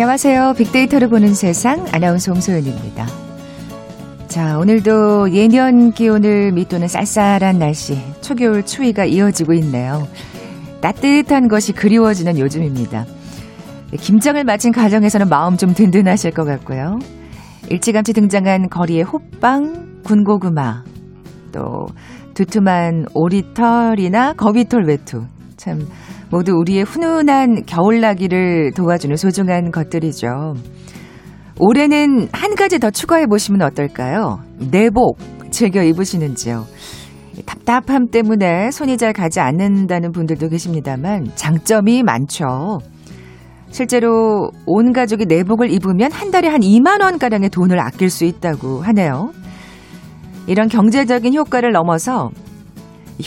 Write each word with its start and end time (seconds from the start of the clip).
안녕하세요. 0.00 0.54
빅데이터를 0.56 1.08
보는 1.08 1.34
세상 1.34 1.84
아나운서 1.92 2.32
홍소연입니다. 2.32 3.06
자, 4.28 4.58
오늘도 4.58 5.32
예년 5.32 5.92
기온을 5.92 6.52
밑도는 6.52 6.88
쌀쌀한 6.88 7.58
날씨, 7.58 7.98
초겨울 8.22 8.64
추위가 8.64 9.04
이어지고 9.04 9.52
있네요. 9.52 10.08
따뜻한 10.80 11.48
것이 11.48 11.74
그리워지는 11.74 12.38
요즘입니다. 12.38 13.04
김장을 14.00 14.44
마친 14.44 14.72
가정에서는 14.72 15.28
마음 15.28 15.58
좀 15.58 15.74
든든하실 15.74 16.30
것 16.30 16.44
같고요. 16.44 16.98
일찌감치 17.68 18.14
등장한 18.14 18.70
거리의 18.70 19.02
호빵, 19.02 20.00
군고구마, 20.04 20.82
또 21.52 21.88
두툼한 22.32 23.04
오리털이나 23.12 24.32
거위털 24.32 24.84
외투. 24.86 25.26
참 25.60 25.78
모두 26.30 26.52
우리의 26.52 26.84
훈훈한 26.84 27.66
겨울나기를 27.66 28.72
도와주는 28.74 29.14
소중한 29.16 29.70
것들이죠. 29.70 30.54
올해는 31.58 32.28
한 32.32 32.54
가지 32.54 32.78
더 32.78 32.90
추가해 32.90 33.26
보시면 33.26 33.60
어떨까요? 33.60 34.40
내복 34.70 35.18
즐겨 35.50 35.82
입으시는지요. 35.82 36.64
답답함 37.44 38.08
때문에 38.10 38.70
손이 38.70 38.96
잘 38.96 39.12
가지 39.12 39.40
않는다는 39.40 40.12
분들도 40.12 40.48
계십니다만 40.48 41.32
장점이 41.34 42.04
많죠. 42.04 42.78
실제로 43.70 44.50
온 44.64 44.94
가족이 44.94 45.26
내복을 45.26 45.70
입으면 45.70 46.10
한 46.10 46.30
달에 46.30 46.48
한 46.48 46.60
2만 46.60 47.02
원 47.02 47.18
가량의 47.18 47.50
돈을 47.50 47.78
아낄 47.78 48.08
수 48.08 48.24
있다고 48.24 48.80
하네요. 48.80 49.30
이런 50.46 50.68
경제적인 50.68 51.34
효과를 51.34 51.72
넘어서 51.72 52.30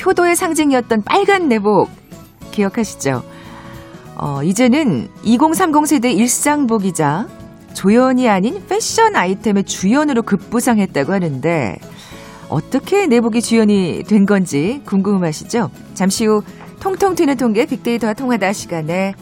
효도의 0.04 0.36
상징이었던 0.36 1.04
빨간 1.04 1.48
내복 1.48 1.90
기억하시죠? 2.54 3.24
어, 4.16 4.44
이제는 4.44 5.10
2030 5.24 5.88
세대 5.88 6.12
일상복이자 6.12 7.28
조연이 7.74 8.30
아닌 8.30 8.64
패션 8.68 9.16
아이템의 9.16 9.66
주연으로 9.66 10.22
급부상했다고 10.22 11.12
하는데 11.12 11.78
어떻게 12.50 13.08
내복이 13.08 13.42
주연이 13.42 14.04
된 14.08 14.26
건지 14.26 14.82
궁금하시죠? 14.86 15.72
잠시 15.96 16.26
후 16.26 16.44
통통 16.80 17.16
튀는 17.16 17.38
통계 17.38 17.66
빅데이터와 17.66 18.14
통하다 18.14 18.54
시간에 18.54 19.16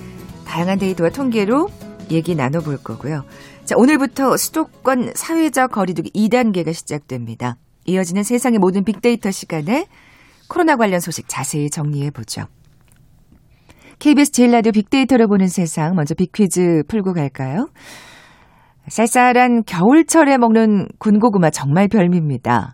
다양한 0.46 0.80
데이터와 0.80 1.12
통계로 1.12 1.70
얘기 2.12 2.36
나눠볼 2.36 2.78
거고요. 2.84 3.24
자, 3.64 3.76
오늘부터 3.78 4.36
수도권 4.36 5.14
사회적 5.16 5.72
거리두기 5.72 6.12
2단계가 6.12 6.74
시작됩니다. 6.74 7.58
이어지는 7.86 8.24
세상의 8.24 8.59
모든 8.59 8.84
빅데이터 8.84 9.32
시간에 9.32 9.88
코로나 10.48 10.76
관련 10.76 11.00
소식 11.00 11.30
자세히 11.30 11.70
정리해 11.70 12.12
보죠. 12.12 12.48
KBS 14.02 14.31
제일 14.31 14.49
라디오 14.49 14.71
빅데이터를 14.71 15.27
보는 15.27 15.45
세상 15.45 15.94
먼저 15.95 16.16
빅퀴즈 16.16 16.85
풀고 16.88 17.13
갈까요? 17.13 17.67
쌀쌀한 18.88 19.61
겨울철에 19.67 20.39
먹는 20.39 20.88
군고구마 20.97 21.52
정말 21.52 21.88
별미입니다. 21.88 22.73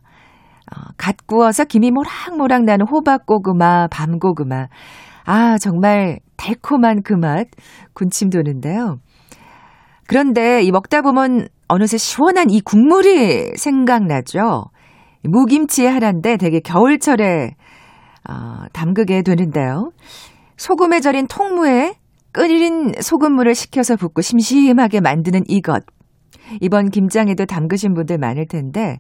어, 0.72 0.80
갓 0.96 1.28
구워서 1.28 1.66
김이 1.66 1.92
모락모락 1.92 2.64
나는 2.64 2.86
호박고구마, 2.90 3.88
밤고구마. 3.90 4.68
아, 5.26 5.58
정말 5.58 6.20
달콤한 6.38 7.02
그 7.04 7.12
맛, 7.12 7.48
군침 7.94 8.30
도는데요. 8.30 9.00
그런데 10.08 10.64
이 10.64 10.72
먹다 10.72 11.02
보면 11.02 11.50
어느새 11.68 11.98
시원한 11.98 12.50
이 12.50 12.62
국물이 12.62 13.58
생각나죠. 13.58 14.68
무김치의 15.26 15.92
하나인데 15.92 16.38
되게 16.38 16.62
겨울철에 16.62 17.50
어, 18.30 18.66
담그게 18.72 19.24
되는데요. 19.24 19.92
소금에 20.58 21.00
절인 21.00 21.28
통무에 21.28 21.94
끓인 22.32 22.94
소금물을 23.00 23.56
식혀서 23.56 23.96
붓고 23.96 24.22
심심하게 24.22 25.02
만드는 25.02 25.44
이것. 25.48 25.84
이번 26.62 26.90
김장에도 26.90 27.46
담그신 27.46 27.94
분들 27.94 28.18
많을 28.18 28.48
텐데 28.48 29.00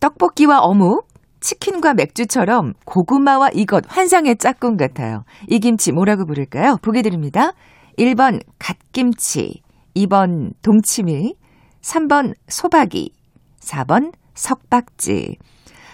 떡볶이와 0.00 0.60
어묵, 0.60 1.06
치킨과 1.40 1.94
맥주처럼 1.94 2.74
고구마와 2.84 3.50
이것 3.54 3.84
환상의 3.86 4.36
짝꿍 4.38 4.76
같아요. 4.76 5.24
이 5.48 5.60
김치 5.60 5.92
뭐라고 5.92 6.26
부를까요? 6.26 6.76
보기 6.82 7.02
드립니다. 7.02 7.52
1번 7.98 8.40
갓김치, 8.58 9.62
2번 9.96 10.52
동치미, 10.62 11.34
3번 11.80 12.34
소박이, 12.48 13.12
4번 13.60 14.12
석박지. 14.34 15.36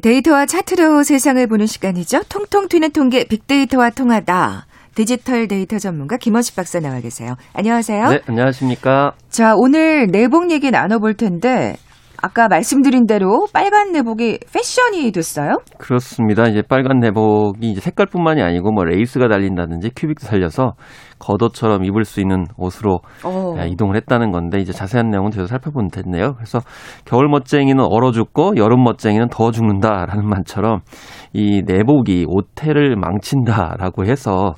데이터와 0.00 0.46
차트로 0.46 1.02
세상을 1.02 1.46
보는 1.46 1.66
시간이죠. 1.66 2.22
통통 2.28 2.68
튀는 2.68 2.92
통계 2.92 3.24
빅데이터와 3.24 3.90
통하다. 3.90 4.66
디지털 4.94 5.46
데이터 5.46 5.78
전문가 5.78 6.16
김원식 6.16 6.56
박사 6.56 6.80
나와 6.80 7.00
계세요. 7.00 7.36
안녕하세요. 7.52 8.10
네, 8.10 8.20
안녕하십니까. 8.26 9.12
자, 9.30 9.54
오늘 9.56 10.08
내복 10.08 10.50
얘기 10.50 10.70
나눠볼 10.70 11.14
텐데 11.14 11.76
아까 12.20 12.48
말씀드린 12.48 13.06
대로 13.06 13.46
빨간 13.52 13.92
내복이 13.92 14.40
패션이 14.52 15.12
됐어요? 15.12 15.58
그렇습니다. 15.78 16.44
이제 16.48 16.62
빨간 16.62 16.98
내복이 16.98 17.70
이제 17.70 17.80
색깔뿐만이 17.80 18.42
아니고 18.42 18.72
뭐 18.72 18.84
레이스가 18.84 19.28
달린다든지 19.28 19.90
큐빅도 19.94 20.26
달려서 20.26 20.72
겉옷처럼 21.20 21.84
입을 21.84 22.04
수 22.04 22.20
있는 22.20 22.46
옷으로 22.56 23.00
오. 23.24 23.58
어. 23.58 23.64
이동을 23.66 23.96
했다는 23.96 24.30
건데 24.30 24.58
이제 24.58 24.72
자세한 24.72 25.10
내용은 25.10 25.30
뒤에서 25.30 25.46
살펴보면 25.46 25.90
됐네요. 25.90 26.34
그래서 26.34 26.60
겨울 27.04 27.28
멋쟁이는 27.28 27.84
얼어 27.84 28.10
죽고 28.10 28.56
여름 28.56 28.82
멋쟁이는 28.82 29.28
더워 29.28 29.50
죽는다라는 29.52 30.26
말처럼 30.28 30.80
이 31.32 31.62
내복이 31.64 32.26
옷태를 32.28 32.96
망친다라고 32.96 34.06
해서 34.06 34.54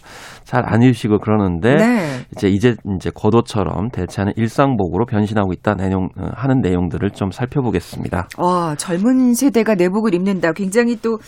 잘안 0.51 0.83
입으시고 0.83 1.21
그러는데 1.21 1.77
네. 1.77 2.27
이제 2.33 2.49
이제 2.49 2.75
이제 2.97 3.11
겉옷처럼 3.15 3.91
대체하는 3.91 4.33
일상복으로 4.37 5.07
변신하고 5.07 5.53
있다 5.53 5.75
내용 5.75 6.09
어, 6.19 6.27
하는 6.35 6.61
내용들을 6.61 7.09
좀 7.13 7.31
살펴보겠습니다. 7.31 8.27
와 8.37 8.75
젊은 8.75 9.35
세대가 9.35 9.77
내복을 9.77 10.13
입는다 10.13 10.53
굉장히 10.53 10.97
또 10.97 11.21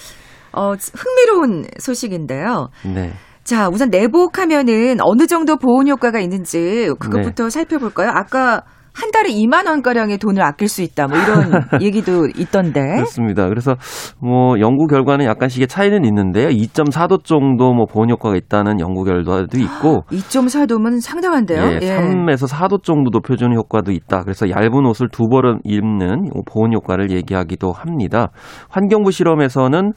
어, 0.53 0.73
흥미로운 0.73 1.67
소식인데요. 1.79 2.69
네. 2.93 3.13
자, 3.45 3.69
우선 3.69 3.91
내복하면은 3.91 4.97
어느 5.01 5.27
정도 5.29 5.57
보온 5.57 5.89
효과가 5.89 6.19
있는지 6.19 6.89
그것부터 6.99 7.45
네. 7.45 7.51
살펴볼까요? 7.51 8.11
아까 8.13 8.63
한 8.95 9.11
달에 9.11 9.31
2만 9.31 9.67
원가량의 9.67 10.19
돈을 10.19 10.43
아낄 10.43 10.69
수 10.69 10.83
있다. 10.83 11.09
뭐 11.09 11.17
이런 11.17 11.51
얘기도 11.83 12.27
있던데. 12.37 12.81
그렇습니다. 12.81 13.49
그래서 13.49 13.75
뭐 14.21 14.59
연구 14.61 14.87
결과는 14.87 15.25
약간씩의 15.27 15.67
차이는 15.69 16.05
있는데요. 16.05 16.49
2.4도 16.49 17.25
정도 17.25 17.73
뭐 17.73 17.87
보온 17.87 18.11
효과가 18.11 18.37
있다는 18.37 18.81
연구 18.81 19.05
결과도 19.05 19.59
있고 19.59 20.03
2.4도면 20.13 21.01
상당한데요. 21.01 21.63
예, 21.63 21.79
예. 21.83 21.97
3에서 21.97 22.49
4도 22.51 22.83
정도 22.83 23.21
표준 23.21 23.55
효과도 23.55 23.93
있다. 23.93 24.23
그래서 24.23 24.49
얇은 24.51 24.87
옷을 24.87 25.09
두 25.11 25.29
벌은 25.29 25.61
입는 25.65 26.31
보온 26.47 26.73
효과를 26.75 27.11
얘기하기도 27.11 27.73
합니다. 27.73 28.31
환경부 28.69 29.11
실험에서는 29.11 29.93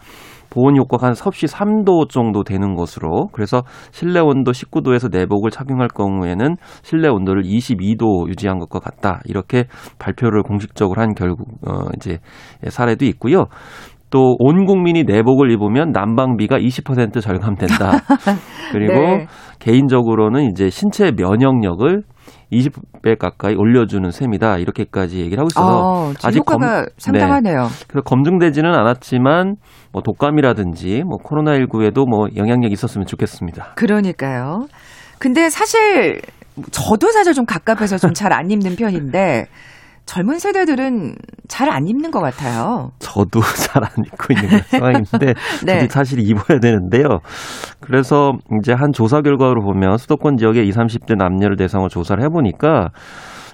보온 0.50 0.78
효과가 0.78 1.08
한 1.08 1.14
섭씨 1.14 1.48
3도 1.48 2.10
정도 2.10 2.44
되는 2.44 2.76
것으로 2.76 3.28
그래서 3.32 3.64
실내 3.92 4.20
온도 4.20 4.52
19도에서 4.52 5.12
내복을 5.12 5.52
착용할 5.52 5.88
경우에는 5.88 6.56
실내 6.84 7.08
온도를 7.08 7.44
22도 7.44 8.28
유지한 8.30 8.60
것과 8.60 8.80
같다. 8.80 9.22
이렇게 9.26 9.66
발표를 10.00 10.44
공식적으로 10.44 11.02
한 11.02 11.14
결국 11.14 11.48
어 11.68 11.88
이제 11.96 12.20
사례도 12.68 13.06
있고요. 13.06 13.46
또 14.12 14.36
온 14.40 14.66
국민이 14.66 15.04
내복을 15.04 15.52
입으면 15.52 15.92
난방비가 15.92 16.58
20% 16.58 17.22
절감된다. 17.22 17.92
그리고 18.72 18.94
네. 18.94 19.28
개인적으로는 19.60 20.50
이제 20.52 20.70
신체 20.70 21.12
면역력을 21.12 22.04
20배 22.52 23.18
가까이 23.18 23.56
올려주는 23.56 24.10
셈이다. 24.12 24.58
이렇게까지 24.58 25.20
얘기를 25.20 25.40
하고 25.40 25.48
있어서 25.52 26.14
아, 26.24 26.32
직 26.32 26.46
검, 26.46 26.62
상당하네요. 26.98 27.64
네. 27.64 27.86
그래서 27.88 28.04
검증되지는 28.04 28.72
않았지만 28.74 29.56
뭐 29.92 30.02
독감이라든지 30.02 31.04
뭐 31.06 31.18
코로나19에도 31.18 32.08
뭐 32.08 32.28
영향력이 32.36 32.74
있었으면 32.74 33.06
좋겠습니다. 33.08 33.74
그러니까요. 33.76 34.68
근데 35.20 35.50
사실 35.50 36.22
저도 36.72 37.12
사실 37.12 37.34
좀 37.34 37.46
갑갑해서 37.46 37.98
좀 37.98 38.14
잘 38.14 38.32
안 38.34 38.50
입는 38.52 38.76
편인데 38.76 39.46
젊은 40.06 40.40
세대들은 40.40 41.16
잘 41.48 41.69
안 41.69 41.88
입는 41.88 42.12
것 42.12 42.22
같아요. 42.22 42.92
저도 43.00 43.40
잘 43.69 43.84
안 43.84 43.90
입고 44.06 44.34
있는 44.34 44.60
상황인데 44.69 45.34
네. 45.66 45.80
저도 45.80 45.88
사실 45.92 46.19
입어야 46.19 46.60
되는데요. 46.60 47.19
그래서 47.80 48.34
이제 48.60 48.74
한 48.74 48.92
조사 48.92 49.22
결과로 49.22 49.62
보면 49.62 49.98
수도권 49.98 50.38
지역의 50.38 50.68
20, 50.68 50.80
30대 50.80 51.16
남녀를 51.18 51.56
대상으로 51.57 51.90
조사를 51.90 52.24
해보니까 52.24 52.90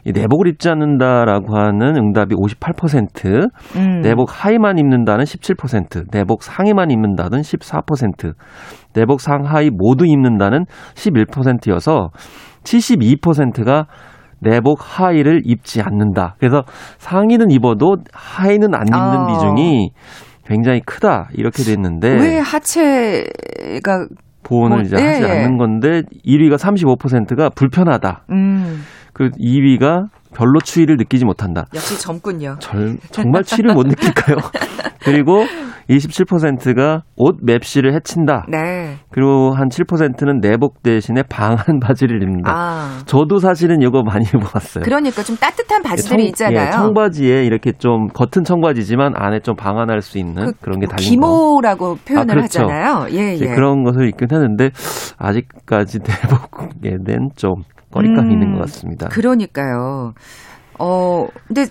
이 0.03 0.11
내복을 0.13 0.47
입지 0.47 0.67
않는다라고 0.69 1.55
하는 1.55 1.95
응답이 1.95 2.33
58%, 2.33 3.49
음. 3.75 4.01
내복 4.01 4.29
하의만 4.31 4.79
입는다는 4.79 5.25
17%, 5.25 6.11
내복 6.11 6.41
상의만 6.41 6.89
입는다는 6.89 7.41
14%, 7.41 8.33
내복 8.93 9.21
상하의 9.21 9.69
모두 9.71 10.05
입는다는 10.07 10.65
11%여서 10.95 12.09
72%가 12.63 13.85
내복 14.41 14.79
하의를 14.81 15.41
입지 15.45 15.81
않는다. 15.81 16.35
그래서 16.39 16.63
상의는 16.97 17.51
입어도 17.51 17.97
하의는 18.13 18.73
안 18.73 18.87
입는 18.87 18.99
아. 18.99 19.27
비중이 19.27 19.91
굉장히 20.45 20.81
크다. 20.81 21.29
이렇게 21.33 21.63
됐는데 21.63 22.09
왜 22.09 22.39
하체가 22.39 24.07
보온을 24.43 24.77
뭐, 24.77 24.81
이제 24.81 24.97
예, 24.99 25.05
하지 25.05 25.23
예. 25.23 25.27
않는 25.27 25.57
건데 25.57 26.01
1위가 26.25 26.57
35%가 26.57 27.49
불편하다. 27.49 28.25
음 28.31 28.81
그 29.13 29.29
2위가 29.31 30.07
별로 30.35 30.59
추위를 30.59 30.97
느끼지 30.97 31.25
못한다. 31.25 31.65
역시 31.73 31.99
젊군요. 31.99 32.55
절, 32.59 32.97
정말 33.11 33.43
추위를 33.43 33.73
못 33.73 33.85
느낄까요? 33.87 34.37
그리고 35.03 35.43
27%가 35.89 37.01
옷 37.15 37.37
맵시를 37.41 37.93
해친다. 37.95 38.45
네. 38.49 38.97
그리고 39.11 39.53
한 39.53 39.67
7%는 39.67 40.39
내복 40.39 40.83
대신에 40.83 41.23
방한 41.23 41.79
바지를 41.81 42.21
입는다. 42.23 42.51
아 42.53 42.99
저도 43.05 43.39
사실은 43.39 43.81
이거 43.81 44.03
많이 44.03 44.25
입어봤어요. 44.33 44.83
그러니까 44.83 45.23
좀 45.23 45.35
따뜻한 45.37 45.81
바지들이 45.81 46.17
청- 46.17 46.27
있잖아요. 46.27 46.67
예, 46.67 46.71
청바지에 46.71 47.43
이렇게 47.45 47.71
좀 47.73 48.07
겉은 48.07 48.43
청바지지만 48.45 49.13
안에 49.15 49.39
좀 49.39 49.55
방한할 49.55 50.01
수 50.01 50.17
있는 50.17 50.53
그, 50.61 50.69
런게 50.69 50.85
달린 50.87 51.19
거. 51.19 51.27
기모라고 51.27 51.95
표현을 52.07 52.31
아, 52.31 52.35
그렇죠. 52.35 52.61
하잖아요. 52.63 53.07
예, 53.11 53.37
예. 53.39 53.47
그런 53.55 53.83
것을 53.83 54.07
입긴 54.07 54.27
하는데 54.31 54.69
아직까지 55.17 55.99
내복에는 56.81 57.29
좀 57.35 57.53
꺼리감이 57.91 58.27
음, 58.27 58.31
있는 58.31 58.53
것 58.53 58.61
같습니다. 58.61 59.07
그러니까요. 59.09 60.13
어, 60.79 61.27
근데 61.47 61.65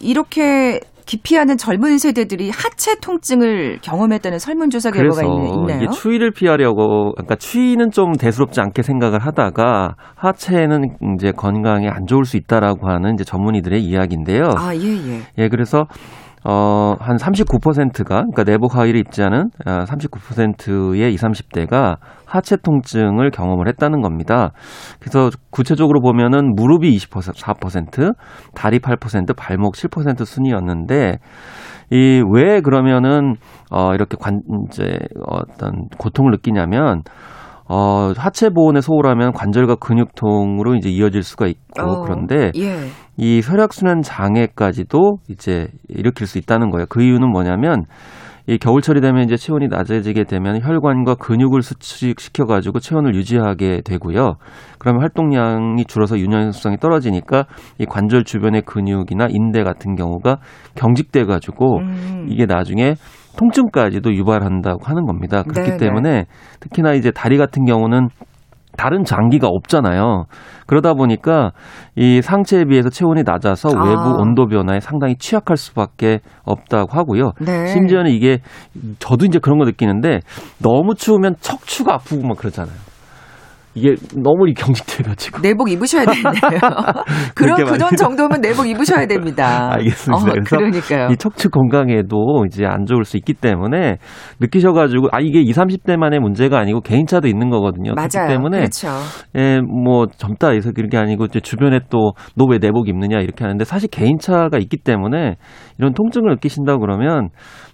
이렇게 0.00 0.80
기피하는 1.08 1.56
젊은 1.56 1.96
세대들이 1.96 2.50
하체 2.50 2.96
통증을 3.00 3.78
경험했다는 3.80 4.38
설문조사 4.38 4.90
결과가 4.90 5.22
있, 5.22 5.26
있네요. 5.54 5.76
이게 5.78 5.88
추위를 5.88 6.32
피하려고 6.32 7.14
그러니까 7.14 7.36
추위는 7.36 7.90
좀 7.90 8.12
대수롭지 8.12 8.60
않게 8.60 8.82
생각을 8.82 9.18
하다가 9.18 9.94
하체는 10.16 10.96
이제 11.14 11.32
건강에 11.32 11.88
안 11.88 12.06
좋을 12.06 12.26
수 12.26 12.36
있다라고 12.36 12.90
하는 12.90 13.14
이제 13.14 13.24
전문의들의 13.24 13.82
이야기인데요. 13.82 14.50
아, 14.54 14.74
예, 14.76 14.82
예. 14.82 15.20
예, 15.38 15.48
그래서 15.48 15.86
어, 16.44 16.94
한 17.00 17.16
39%가, 17.16 18.22
그러니까 18.22 18.44
내복 18.44 18.76
하의를 18.76 19.00
입지 19.00 19.22
않은 19.22 19.50
아, 19.64 19.84
39%의 19.84 21.12
20, 21.12 21.20
30대가 21.20 21.96
하체 22.26 22.56
통증을 22.56 23.30
경험을 23.30 23.68
했다는 23.68 24.00
겁니다. 24.00 24.52
그래서 25.00 25.30
구체적으로 25.50 26.00
보면은 26.00 26.54
무릎이 26.54 26.94
24%, 26.96 28.14
다리 28.54 28.78
8%, 28.78 29.34
발목 29.36 29.74
7% 29.74 30.24
순이었는데, 30.24 31.18
이, 31.90 32.22
왜 32.30 32.60
그러면은, 32.60 33.36
어, 33.70 33.94
이렇게 33.94 34.16
관, 34.20 34.42
이제, 34.68 34.98
어떤 35.26 35.88
고통을 35.98 36.32
느끼냐면, 36.32 37.02
어, 37.70 38.12
하체 38.16 38.48
보온에 38.50 38.80
소홀하면 38.80 39.32
관절과 39.32 39.76
근육통으로 39.76 40.74
이제 40.76 40.88
이어질 40.88 41.22
수가 41.22 41.46
있고, 41.46 41.82
어, 41.82 42.02
그런데 42.02 42.50
예. 42.56 42.88
이 43.18 43.40
혈액순환 43.44 44.02
장애까지도 44.02 45.18
이제 45.28 45.66
일으킬 45.88 46.26
수 46.28 46.38
있다는 46.38 46.70
거예요. 46.70 46.86
그 46.88 47.02
이유는 47.02 47.28
뭐냐면 47.30 47.82
이 48.46 48.56
겨울철이 48.56 49.02
되면 49.02 49.24
이제 49.24 49.36
체온이 49.36 49.66
낮아지게 49.68 50.24
되면 50.24 50.62
혈관과 50.62 51.16
근육을 51.16 51.60
수축시켜 51.60 52.44
가지고 52.46 52.78
체온을 52.78 53.14
유지하게 53.14 53.82
되고요. 53.84 54.36
그러면 54.78 55.02
활동량이 55.02 55.84
줄어서 55.84 56.16
유연성이 56.16 56.78
떨어지니까 56.78 57.44
이 57.78 57.84
관절 57.84 58.24
주변의 58.24 58.62
근육이나 58.62 59.26
인대 59.28 59.64
같은 59.64 59.96
경우가 59.96 60.38
경직돼 60.76 61.24
가지고 61.24 61.80
음. 61.80 62.26
이게 62.30 62.46
나중에 62.46 62.94
통증까지도 63.36 64.14
유발한다고 64.14 64.84
하는 64.84 65.04
겁니다. 65.04 65.42
그렇기 65.42 65.72
네네. 65.72 65.76
때문에 65.76 66.24
특히나 66.60 66.94
이제 66.94 67.10
다리 67.10 67.36
같은 67.36 67.64
경우는 67.66 68.08
다른 68.78 69.02
장기가 69.04 69.48
없잖아요. 69.48 70.26
그러다 70.66 70.94
보니까 70.94 71.50
이 71.96 72.22
상체에 72.22 72.64
비해서 72.64 72.88
체온이 72.88 73.24
낮아서 73.26 73.70
아. 73.74 73.88
외부 73.88 74.22
온도 74.22 74.46
변화에 74.46 74.78
상당히 74.78 75.16
취약할 75.16 75.56
수밖에 75.56 76.20
없다고 76.44 76.96
하고요. 76.96 77.32
네. 77.40 77.66
심지어는 77.66 78.12
이게 78.12 78.38
저도 79.00 79.26
이제 79.26 79.40
그런 79.40 79.58
거 79.58 79.64
느끼는데 79.64 80.20
너무 80.62 80.94
추우면 80.94 81.34
척추가 81.40 81.94
아프고 81.94 82.26
막 82.26 82.38
그러잖아요. 82.38 82.87
이게 83.78 83.94
너무 84.16 84.48
이 84.48 84.54
경직돼가지고. 84.54 85.40
내복 85.42 85.70
입으셔야 85.70 86.04
되네요. 86.04 86.22
그런 87.34 87.56
많이- 87.64 87.96
정도면 87.96 88.40
내복 88.40 88.66
입으셔야 88.66 89.06
됩니다. 89.06 89.70
알겠습니다. 89.74 90.22
어, 90.22 90.24
그래서 90.32 90.56
그러니까요. 90.56 91.08
이 91.12 91.16
척추 91.16 91.48
건강에도 91.50 92.44
이제 92.46 92.64
안 92.66 92.86
좋을 92.86 93.04
수 93.04 93.16
있기 93.16 93.34
때문에 93.34 93.96
느끼셔가지고 94.40 95.08
아 95.12 95.18
이게 95.20 95.40
20, 95.40 95.54
30대만의 95.58 96.18
문제가 96.20 96.58
아니고 96.58 96.80
개인차도 96.80 97.28
있는 97.28 97.50
거거든요. 97.50 97.92
맞아요. 97.94 98.28
때문에 98.28 98.58
그렇죠. 98.58 98.88
예, 99.36 99.60
뭐 99.60 100.06
젊다 100.06 100.50
해서 100.50 100.72
그런 100.72 100.88
게 100.90 100.96
아니고 100.98 101.26
이제 101.26 101.40
주변에 101.40 101.80
또 101.90 102.12
너 102.36 102.46
왜 102.50 102.58
내복 102.58 102.88
입느냐 102.88 103.18
이렇게 103.20 103.44
하는데 103.44 103.62
사실 103.64 103.88
개인차가 103.90 104.56
있기 104.58 104.78
때문에 104.78 105.36
이런 105.78 105.92
통증을 105.92 106.30
느끼신다 106.34 106.78
그러면 106.78 107.28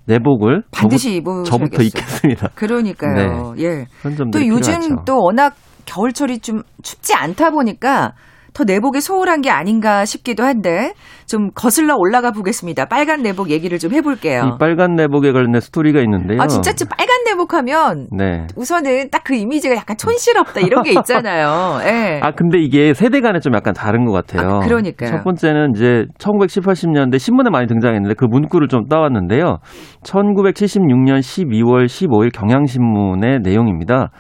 내복을 0.07 0.63
반드시 0.73 1.23
저부, 1.23 1.31
입으셔야겠어요. 1.41 1.45
저부터 1.45 1.83
입겠습니다. 1.83 2.49
그러니까요. 2.55 3.55
예. 3.59 3.87
그런 4.03 4.17
점들이 4.17 4.49
또 4.49 4.55
요즘. 4.57 4.97
또 5.07 5.17
워낙 5.23 5.55
겨울철이 5.87 6.41
좀 6.41 6.63
춥지 6.83 7.15
않다 7.15 7.51
보니까 7.51 8.13
더 8.55 8.63
내복이 8.63 9.01
소홀한 9.01 9.41
게 9.41 9.51
아닌가 9.51 10.05
싶기도 10.05 10.45
한데 10.45 10.95
좀 11.27 11.51
거슬러 11.57 11.97
올라가 11.97 12.31
보겠습니다. 12.31 12.85
빨간 12.85 13.21
내복 13.21 13.51
얘기를 13.51 13.81
좀 13.81 13.93
해볼게요. 13.93 14.43
이 14.55 14.59
빨간 14.61 14.95
내복에 14.95 15.33
관련된 15.33 15.61
스토리가 15.61 16.01
있는데요. 16.03 16.41
아 16.41 16.47
진짜 16.47 16.73
좀 16.73 16.87
빨간 16.89 17.25
내복하면 17.25 18.07
네. 18.17 18.47
우선은 18.57 19.11
딱 19.11 19.25
그 19.25 19.35
이미지가 19.35 19.75
약간 19.75 19.97
촌스럽다 19.97 20.61
이런 20.61 20.83
게 20.83 20.93
있잖아요. 20.93 21.79
예. 21.89 22.21
아 22.23 22.31
근데 22.33 22.59
이게 22.59 22.93
세대 22.93 23.23
간에 23.23 23.41
좀 23.41 23.55
약간 23.55 23.73
다른 23.73 24.05
것 24.05 24.13
같아요. 24.13 24.57
아, 24.57 24.61
그러니까요. 24.61 25.11
첫 25.11 25.25
번째는 25.25 25.73
이제 25.75 26.05
1970, 26.19 26.63
80년대 26.63 27.19
신문에 27.19 27.49
많이 27.49 27.67
등장했는데 27.67 28.15
그 28.19 28.27
문구를 28.27 28.69
좀 28.69 28.87
따왔는데요. 28.87 29.61
1976년 30.05 31.21
12월 31.21 31.87
15일 31.87 32.33
경향신문의 32.35 33.41
내용입니다. 33.43 34.11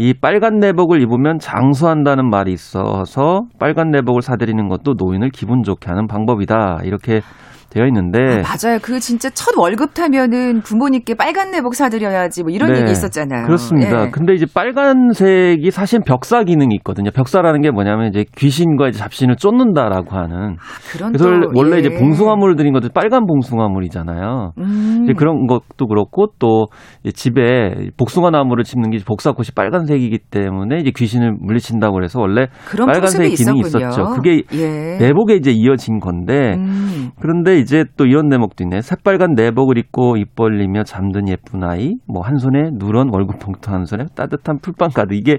이 0.00 0.14
빨간 0.14 0.60
내복을 0.60 1.02
입으면 1.02 1.40
장수한다는 1.40 2.30
말이 2.30 2.52
있어서 2.52 3.46
빨간 3.58 3.90
내복을 3.90 4.22
사들이는 4.22 4.68
것도 4.68 4.94
노인을 4.96 5.30
기분 5.30 5.64
좋게 5.64 5.88
하는 5.88 6.06
방법이다. 6.06 6.82
이렇게 6.84 7.20
되어 7.70 7.86
있는데 7.86 8.42
아, 8.42 8.42
맞아요. 8.42 8.78
그 8.80 8.98
진짜 8.98 9.28
첫 9.30 9.56
월급 9.56 9.92
타면은 9.94 10.62
부모님께 10.62 11.14
빨간 11.14 11.50
내복 11.50 11.74
사드려야지 11.74 12.42
뭐 12.42 12.50
이런 12.50 12.72
네, 12.72 12.80
얘기 12.80 12.92
있었잖아요. 12.92 13.44
그렇습니다. 13.44 14.06
예. 14.06 14.10
근데 14.10 14.34
이제 14.34 14.46
빨간색이 14.52 15.70
사실 15.70 16.00
벽사 16.04 16.44
기능이 16.44 16.74
있거든요. 16.76 17.10
벽사라는 17.10 17.60
게 17.60 17.70
뭐냐면 17.70 18.08
이제 18.08 18.24
귀신과 18.36 18.88
이제 18.88 18.98
잡신을 18.98 19.36
쫓는다라고 19.36 20.16
하는. 20.16 20.56
그런 20.92 21.12
그래서 21.12 21.28
또, 21.28 21.50
원래 21.54 21.76
예. 21.76 21.80
이제 21.80 21.90
봉숭아물을 21.98 22.56
드린 22.56 22.72
것도 22.72 22.88
빨간 22.94 23.26
봉숭아물이잖아요. 23.26 24.52
음. 24.58 25.00
이제 25.04 25.12
그런 25.12 25.46
것도 25.46 25.86
그렇고 25.88 26.28
또 26.38 26.68
집에 27.14 27.90
복숭아 27.98 28.30
나무를 28.30 28.64
심는 28.64 28.90
게 28.90 28.98
복사꽃이 29.04 29.48
빨간색이기 29.54 30.18
때문에 30.30 30.78
이제 30.78 30.90
귀신을 30.96 31.34
물리친다고 31.38 31.94
그래서 31.94 32.18
원래 32.18 32.46
그런 32.66 32.86
빨간색 32.86 33.34
기능이 33.34 33.60
있었군요. 33.60 33.88
있었죠. 33.88 34.04
그게 34.14 34.42
예. 34.54 34.96
내복에 34.98 35.34
이제 35.34 35.50
이어진 35.50 36.00
건데 36.00 36.54
음. 36.56 37.10
그런데 37.20 37.57
이제 37.58 37.84
또 37.96 38.06
이런 38.06 38.28
내목도 38.28 38.64
있네. 38.64 38.80
새빨간 38.80 39.34
내복을 39.34 39.78
입고 39.78 40.16
입 40.16 40.34
벌리며 40.34 40.84
잠든 40.84 41.28
예쁜 41.28 41.64
아이, 41.64 41.94
뭐 42.06 42.22
한 42.22 42.36
손에 42.38 42.70
누런 42.72 43.08
월급 43.12 43.38
봉투 43.38 43.70
한 43.70 43.84
손에 43.84 44.04
따뜻한 44.14 44.58
풀빵 44.60 44.90
가득 44.94 45.14
이게 45.14 45.38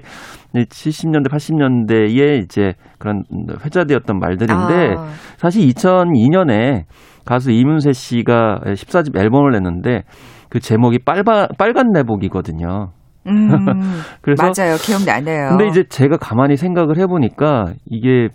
70년대 0.54 1.28
80년대에 1.30 2.42
이제 2.44 2.74
그런 2.98 3.24
회자되었던 3.64 4.18
말들인데 4.18 4.94
아. 4.98 5.08
사실 5.36 5.66
2002년에 5.68 6.84
가수 7.24 7.50
이문세 7.50 7.92
씨가 7.92 8.60
14집 8.64 9.16
앨범을 9.16 9.52
냈는데 9.52 10.02
그 10.48 10.58
제목이 10.60 10.98
빨바, 11.04 11.48
빨간 11.58 11.92
내복이거든요. 11.92 12.90
음. 13.26 13.48
그래서 14.22 14.42
맞아요. 14.44 14.76
기억나네요. 14.76 15.50
근데 15.50 15.68
이제 15.68 15.84
제가 15.88 16.16
가만히 16.16 16.56
생각을 16.56 16.98
해보니까 16.98 17.66
이게 17.86 18.28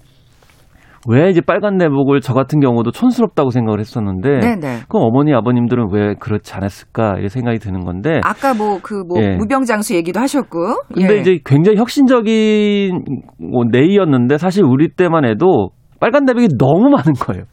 왜 1.07 1.29
이제 1.29 1.41
빨간 1.41 1.77
내복을 1.77 2.21
저 2.21 2.33
같은 2.33 2.59
경우도 2.59 2.91
촌스럽다고 2.91 3.51
생각을 3.51 3.79
했었는데 3.79 4.39
네네. 4.39 4.79
그럼 4.89 5.05
어머니 5.05 5.33
아버님들은 5.33 5.88
왜 5.91 6.15
그렇지 6.15 6.53
않았을까 6.53 7.15
이런 7.17 7.29
생각이 7.29 7.59
드는 7.59 7.81
건데 7.85 8.21
아까 8.24 8.53
뭐그 8.53 9.03
뭐 9.07 9.21
예. 9.21 9.35
무병장수 9.35 9.95
얘기도 9.95 10.19
하셨고. 10.19 10.83
근데 10.93 11.17
예. 11.17 11.19
이제 11.19 11.39
굉장히 11.45 11.77
혁신적인 11.77 13.03
뭐 13.39 13.65
네이였는데 13.71 14.38
사실 14.38 14.63
우리 14.63 14.89
때만 14.89 15.25
해도 15.25 15.69
빨간 16.00 16.25
내복이 16.25 16.47
너무 16.57 16.89
많은 16.89 17.13
거예요. 17.13 17.43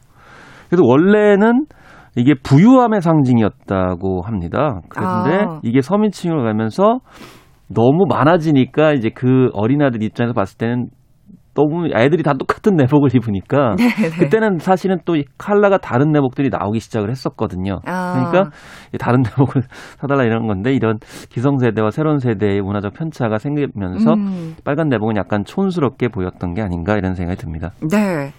그래서 0.69 0.83
원래는 0.85 1.65
이게 2.15 2.33
부유함의 2.35 3.01
상징이었다고 3.01 4.21
합니다. 4.21 4.81
그런데 4.89 5.45
아. 5.47 5.59
이게 5.63 5.81
서민층으로 5.81 6.43
가면서 6.43 6.99
너무 7.73 8.05
많아지니까 8.07 8.93
이제 8.93 9.09
그 9.13 9.49
어린아들 9.53 10.03
입장에서 10.03 10.33
봤을 10.33 10.57
때는 10.57 10.87
너무 11.53 11.87
애들이 11.93 12.23
다 12.23 12.33
똑같은 12.33 12.75
내복을 12.75 13.09
입으니까 13.15 13.75
네네. 13.75 14.09
그때는 14.17 14.57
사실은 14.59 14.97
또이 15.05 15.25
컬러가 15.37 15.77
다른 15.77 16.11
내복들이 16.11 16.49
나오기 16.49 16.79
시작을 16.79 17.09
했었거든요. 17.09 17.79
아. 17.85 18.13
그러니까 18.13 18.51
이 18.93 18.97
다른 18.97 19.21
내복을 19.23 19.63
사달라 19.99 20.23
이런 20.23 20.47
건데 20.47 20.73
이런 20.73 20.99
기성세대와 21.29 21.91
새로운 21.91 22.19
세대의 22.19 22.61
문화적 22.61 22.93
편차가 22.93 23.37
생기면서 23.37 24.13
음. 24.13 24.55
빨간 24.63 24.89
내복은 24.89 25.15
약간 25.17 25.43
촌스럽게 25.45 26.09
보였던 26.09 26.53
게 26.53 26.61
아닌가 26.61 26.97
이런 26.97 27.15
생각이 27.15 27.39
듭니다. 27.39 27.71
네. 27.81 28.31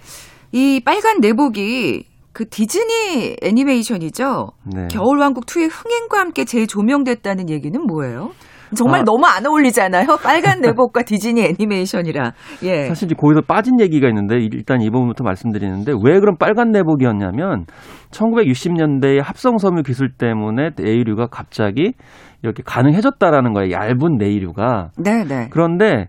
이 0.52 0.80
빨간 0.84 1.20
내복이 1.20 2.04
그 2.32 2.48
디즈니 2.48 3.36
애니메이션이죠. 3.42 4.48
네. 4.74 4.88
겨울왕국 4.88 5.46
2의 5.46 5.70
흥행과 5.70 6.18
함께 6.18 6.44
재조명됐다는 6.44 7.48
얘기는 7.48 7.80
뭐예요? 7.80 8.30
정말 8.74 9.00
아. 9.00 9.04
너무 9.04 9.24
안 9.26 9.46
어울리잖아요. 9.46 10.06
빨간 10.22 10.60
내복과 10.60 11.02
디즈니 11.02 11.42
애니메이션이라. 11.42 12.32
예. 12.62 12.88
사실 12.88 13.06
이제 13.06 13.14
거기서 13.14 13.42
빠진 13.42 13.80
얘기가 13.80 14.08
있는데 14.08 14.36
일단 14.36 14.80
이 14.80 14.90
부분부터 14.90 15.24
말씀드리는데 15.24 15.92
왜 16.04 16.20
그런 16.20 16.36
빨간 16.38 16.70
내복이었냐면 16.70 17.66
1960년대의 18.10 19.22
합성섬유 19.22 19.82
기술 19.82 20.10
때문에 20.10 20.70
네이류가 20.76 21.26
갑자기 21.26 21.92
이렇게 22.42 22.62
가능해졌다라는 22.64 23.52
거예요. 23.52 23.70
얇은 23.70 24.16
네이류가. 24.18 24.90
네 24.98 25.24
네. 25.24 25.48
그런데 25.50 26.08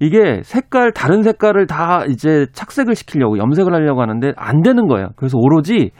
이게 0.00 0.40
색깔 0.42 0.92
다른 0.92 1.22
색깔을 1.22 1.66
다 1.66 2.04
이제 2.08 2.46
착색을 2.52 2.94
시키려고 2.94 3.38
염색을 3.38 3.72
하려고 3.72 4.02
하는데 4.02 4.32
안 4.36 4.62
되는 4.62 4.86
거예요. 4.86 5.10
그래서 5.16 5.38
오로지 5.38 5.90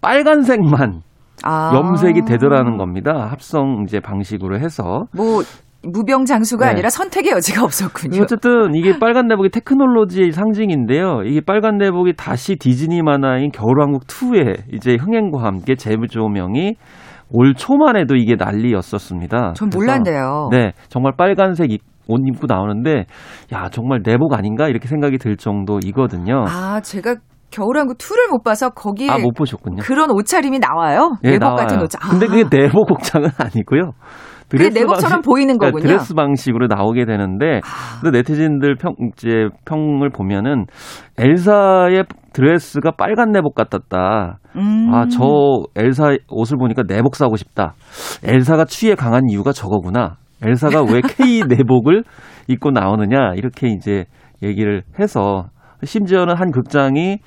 빨간색만 0.00 1.02
아. 1.44 1.72
염색이 1.74 2.22
되더라는 2.26 2.76
겁니다. 2.76 3.28
합성 3.30 3.84
이제 3.86 4.00
방식으로 4.00 4.58
해서. 4.58 5.04
뭐 5.14 5.42
무병 5.84 6.24
장수가 6.24 6.64
네. 6.66 6.70
아니라 6.72 6.90
선택의 6.90 7.32
여지가 7.32 7.62
없었군요. 7.64 8.20
어쨌든 8.22 8.74
이게 8.74 8.98
빨간 8.98 9.28
내복이 9.28 9.50
테크놀로지의 9.50 10.32
상징인데요. 10.32 11.22
이게 11.24 11.40
빨간 11.40 11.78
내복이 11.78 12.14
다시 12.16 12.56
디즈니 12.56 13.00
만화인 13.02 13.52
겨울왕국 13.52 14.06
2의 14.06 14.62
이제 14.72 14.96
흥행과 15.00 15.44
함께 15.44 15.76
재조명이 15.76 16.74
올 17.30 17.54
초만 17.54 17.96
해도 17.96 18.16
이게 18.16 18.34
난리였었습니다. 18.36 19.52
전 19.54 19.70
몰랐네요. 19.72 20.48
네, 20.50 20.72
정말 20.88 21.12
빨간색 21.16 21.70
입- 21.70 21.82
옷 22.10 22.20
입고 22.26 22.46
나오는데 22.48 23.04
야 23.52 23.68
정말 23.70 24.00
내복 24.02 24.32
아닌가 24.32 24.68
이렇게 24.68 24.88
생각이 24.88 25.18
들 25.18 25.36
정도이거든요. 25.36 26.44
아, 26.48 26.80
제가 26.80 27.16
겨울왕국 27.58 27.98
2를 27.98 28.30
못 28.30 28.42
봐서 28.42 28.70
거기에 28.70 29.10
아못 29.10 29.34
보셨군요. 29.34 29.82
그런 29.82 30.10
옷차림이 30.10 30.58
나와요? 30.60 31.16
예, 31.24 31.30
내복 31.32 31.40
나와요. 31.48 31.56
같은 31.56 31.82
옷차. 31.82 31.98
아, 32.02 32.08
근데 32.10 32.26
그게 32.26 32.44
내복 32.48 32.86
복장은 32.88 33.28
아니고요. 33.38 33.92
그게 34.48 34.70
드레스 34.70 34.78
내복처럼 34.78 35.10
방식- 35.20 35.26
보이는 35.28 35.58
그러니까 35.58 35.76
거군요. 35.76 35.88
드레스 35.92 36.14
방식으로 36.14 36.68
나오게 36.68 37.04
되는데 37.04 37.60
아, 37.64 38.00
근데 38.00 38.18
네티즌들 38.18 38.76
평 38.76 38.94
이제 39.12 39.48
평을 39.66 40.08
보면은 40.10 40.64
엘사의 41.18 42.04
드레스가 42.32 42.92
빨간 42.92 43.32
내복 43.32 43.54
같았다. 43.54 44.38
음. 44.56 44.90
아 44.94 45.06
저 45.08 45.64
엘사 45.76 46.16
옷을 46.30 46.56
보니까 46.56 46.82
내복 46.88 47.16
사고 47.16 47.36
싶다. 47.36 47.74
엘사가 48.24 48.64
추위에 48.64 48.94
강한 48.94 49.24
이유가 49.28 49.52
저거구나. 49.52 50.16
엘사가 50.42 50.82
왜 50.84 51.00
K 51.16 51.42
내복을 51.48 52.04
입고 52.46 52.70
나오느냐 52.70 53.34
이렇게 53.34 53.68
이제 53.68 54.04
얘기를 54.42 54.82
해서 54.98 55.46
심지어는 55.84 56.36
한 56.36 56.50
극장이 56.52 57.00
예, 57.10 57.18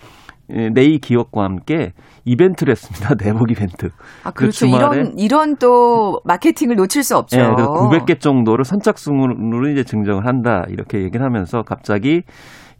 네이 0.73 0.99
기업과 0.99 1.43
함께 1.43 1.91
이벤트를 2.25 2.71
했습니다. 2.71 3.15
내복 3.23 3.51
이벤트. 3.51 3.87
아, 4.23 4.31
그 4.31 4.41
그렇죠. 4.41 4.65
주말에- 4.65 4.93
이런 4.93 5.13
이런 5.17 5.55
또 5.57 6.19
마케팅을 6.25 6.75
놓칠 6.75 7.03
수 7.03 7.17
없죠. 7.17 7.39
예, 7.39 7.43
그래서 7.43 7.69
900개 7.71 8.19
정도를 8.19 8.65
선착순으로 8.65 9.69
이제 9.71 9.83
증정을 9.83 10.27
한다 10.27 10.63
이렇게 10.69 10.99
얘기를 11.01 11.25
하면서 11.25 11.61
갑자기 11.63 12.21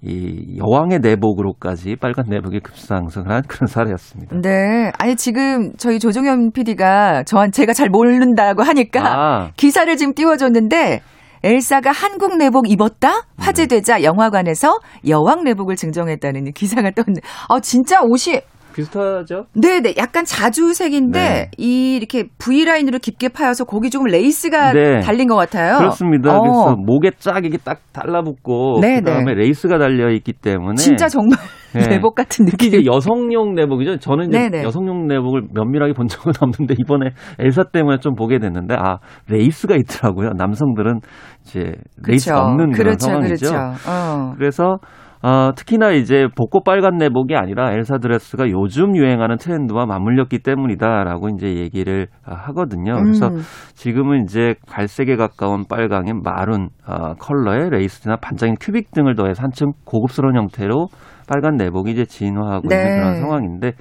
이 0.03 0.57
여왕의 0.57 0.99
내복으로까지 0.99 1.95
빨간 2.01 2.25
내복이 2.27 2.59
급상승을 2.61 3.29
한 3.31 3.43
그런 3.47 3.67
사례였습니다. 3.67 4.35
네. 4.41 4.91
아니 4.97 5.15
지금 5.15 5.73
저희 5.77 5.99
조종현 5.99 6.51
PD가 6.53 7.23
저한 7.23 7.51
제가 7.51 7.73
잘 7.73 7.89
모른다고 7.89 8.63
하니까 8.63 9.01
아, 9.05 9.51
기사를 9.57 9.95
지금 9.97 10.13
띄워줬는데 10.15 11.01
엘사가 11.43 11.91
한국 11.91 12.37
내복 12.37 12.69
입었다 12.69 13.11
네. 13.11 13.21
화제되자 13.37 14.03
영화관에서 14.03 14.79
여왕 15.07 15.43
내복을 15.43 15.75
증정했다는 15.75 16.51
기사가 16.53 16.91
떴는데 16.91 17.21
아 17.49 17.59
진짜 17.59 18.01
옷이 18.01 18.41
비슷하죠? 18.73 19.45
네 19.55 19.81
네 19.81 19.93
약간 19.97 20.25
자주색인데 20.25 21.19
네. 21.19 21.51
이 21.57 21.95
이렇게 21.95 22.25
V 22.37 22.65
라인으로 22.65 22.99
깊게 22.99 23.29
파여서 23.29 23.65
거기 23.65 23.89
조금 23.89 24.07
레이스가 24.07 24.73
네. 24.73 24.99
달린 25.01 25.27
것 25.27 25.35
같아요. 25.35 25.77
그렇습니다. 25.77 26.37
어, 26.37 26.41
그래서 26.41 26.75
목에 26.77 27.11
쫙 27.19 27.43
이게 27.45 27.57
딱 27.57 27.79
달라붙고 27.93 28.79
네, 28.81 28.99
그다음에 28.99 29.33
레이스가 29.33 29.77
달려 29.77 30.09
있기 30.11 30.33
때문에 30.33 30.75
진짜 30.75 31.07
정말 31.07 31.39
네. 31.73 31.87
내복 31.87 32.15
같은 32.15 32.45
느낌. 32.45 32.67
이제 32.67 32.85
여성용 32.85 33.55
내복이죠. 33.55 33.97
저는 33.97 34.29
이제. 34.29 34.61
여성용 34.63 35.07
내복을 35.07 35.43
면밀하게 35.53 35.93
본 35.93 36.07
적은 36.07 36.33
없는데 36.41 36.75
이번에 36.79 37.11
엘사 37.39 37.63
때문에 37.71 37.99
좀 37.99 38.13
보게 38.15 38.39
됐는데 38.39 38.75
아 38.77 38.97
레이스가 39.29 39.75
있더라고요. 39.75 40.31
남성들은 40.35 40.99
이제 41.43 41.73
레이스가 42.05 42.35
그렇죠. 42.35 42.35
없는 42.35 42.71
그런 42.71 42.97
그렇죠, 42.97 43.05
상황이죠. 43.07 43.49
그렇죠. 43.51 43.89
어. 43.89 44.33
그래서 44.37 44.77
어, 45.23 45.51
특히나 45.55 45.91
이제 45.91 46.27
벚꽃 46.35 46.63
빨간 46.63 46.97
내복이 46.97 47.35
아니라 47.35 47.73
엘사 47.73 47.99
드레스가 47.99 48.49
요즘 48.49 48.95
유행하는 48.95 49.37
트렌드와 49.37 49.85
맞물렸기 49.85 50.39
때문이다라고 50.39 51.29
이제 51.29 51.57
얘기를 51.57 52.07
아, 52.25 52.33
하거든요. 52.47 52.95
그래서 52.95 53.27
음. 53.27 53.41
지금은 53.75 54.23
이제 54.23 54.55
갈색에 54.67 55.15
가까운 55.17 55.65
빨강인 55.69 56.21
마룬 56.23 56.69
어, 56.87 57.13
컬러의 57.19 57.69
레이스나 57.69 58.15
반짝이는 58.15 58.57
큐빅 58.59 58.91
등을 58.91 59.15
더해서 59.15 59.43
한층 59.43 59.73
고급스러운 59.85 60.35
형태로 60.35 60.87
빨간 61.27 61.55
내복이 61.55 61.91
이제 61.91 62.05
진화하고 62.05 62.67
네. 62.67 62.75
있는 62.75 62.97
그런 62.97 63.15
상황인데 63.21 63.71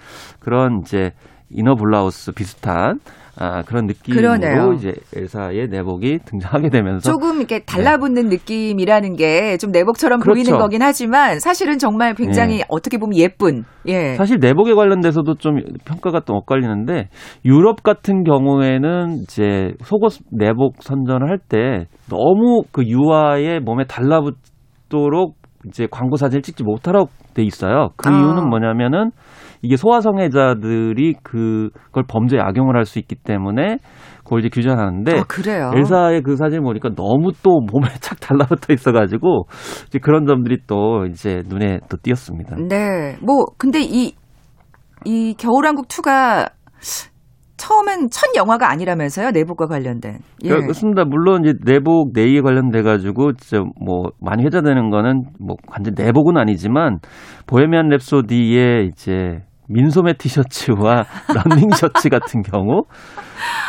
그런 0.41 0.81
이제 0.83 1.13
이너 1.49 1.75
블라우스 1.75 2.33
비슷한 2.33 2.99
아, 3.43 3.63
그런 3.63 3.87
느낌으로 3.87 4.21
그러네요. 4.21 4.75
이제 4.75 4.93
엘사의 5.17 5.69
내복이 5.71 6.19
등장하게 6.27 6.69
되면서 6.69 7.11
조금 7.11 7.39
이렇게 7.39 7.61
달라붙는 7.65 8.29
느낌이라는 8.29 9.17
게 9.17 9.57
좀 9.59 9.71
내복처럼 9.73 10.21
보이는 10.21 10.43
네. 10.45 10.51
그렇죠. 10.51 10.63
거긴 10.63 10.83
하지만 10.83 11.41
사실은 11.41 11.79
정말 11.79 12.15
굉장히 12.15 12.59
예. 12.59 12.63
어떻게 12.69 12.99
보면 12.99 13.17
예쁜 13.17 13.65
예. 13.89 14.15
사실 14.15 14.39
내복에 14.39 14.75
관련돼서도 14.75 15.35
좀 15.37 15.57
평가가 15.85 16.21
또 16.21 16.35
엇갈리는데 16.35 17.09
유럽 17.45 17.83
같은 17.83 18.23
경우에는 18.25 19.21
이제 19.23 19.73
속옷 19.83 20.19
내복 20.31 20.77
선전을 20.83 21.29
할 21.29 21.39
때 21.49 21.87
너무 22.09 22.63
그 22.71 22.85
유아의 22.87 23.61
몸에 23.61 23.85
달라붙도록 23.85 25.37
이제 25.67 25.87
광고 25.91 26.17
사진을 26.17 26.43
찍지 26.43 26.63
못하라고 26.63 27.09
돼 27.35 27.43
있어요. 27.43 27.89
그 27.97 28.09
아. 28.09 28.13
이유는 28.13 28.49
뭐냐면은 28.49 29.11
이게 29.63 29.77
소아성애자들이 29.77 31.15
그걸 31.23 32.05
범죄에 32.09 32.41
악용을 32.41 32.77
할 32.77 32.85
수 32.85 32.99
있기 32.99 33.15
때문에 33.17 33.79
그걸 34.25 34.41
이제 34.41 34.49
규정하는데 34.49 35.19
아, 35.19 35.23
그래요. 35.29 35.71
엘사의 35.75 36.23
그 36.23 36.37
사진을 36.37 36.63
보니까 36.63 36.91
너무 36.97 37.33
또 37.43 37.61
몸에 37.71 37.89
착 38.01 38.21
달라붙어 38.21 38.73
있어가지고 38.73 39.45
이제 39.89 39.99
그런 39.99 40.27
점들이 40.27 40.59
또 40.67 41.05
이제 41.07 41.43
눈에 41.47 41.81
또 41.91 41.97
띄었습니다. 42.03 42.57
네. 42.69 43.17
뭐 43.23 43.45
근데 43.59 43.81
이 43.81 44.15
이 45.05 45.35
겨울왕국 45.39 45.89
2가 45.89 46.51
처음엔 47.57 48.09
첫 48.11 48.35
영화가 48.37 48.71
아니라면서요 48.71 49.31
내복과 49.31 49.67
관련된. 49.67 50.19
예. 50.45 50.49
그렇습니다. 50.49 51.05
물론 51.05 51.45
이제 51.45 51.55
내복 51.65 52.13
내의에 52.15 52.41
관련돼 52.41 52.83
가지고 52.83 53.33
뭐 53.85 54.11
많이 54.21 54.45
회자되는 54.45 54.91
거는 54.91 55.25
뭐 55.39 55.57
완전 55.71 55.95
내복은 55.97 56.37
아니지만 56.39 56.99
보헤미안 57.47 57.89
랩소디의 57.91 58.89
이제 58.89 59.43
민소매 59.71 60.15
티셔츠와 60.15 61.05
러닝 61.35 61.71
셔츠 61.71 62.09
같은 62.09 62.43
경우 62.43 62.83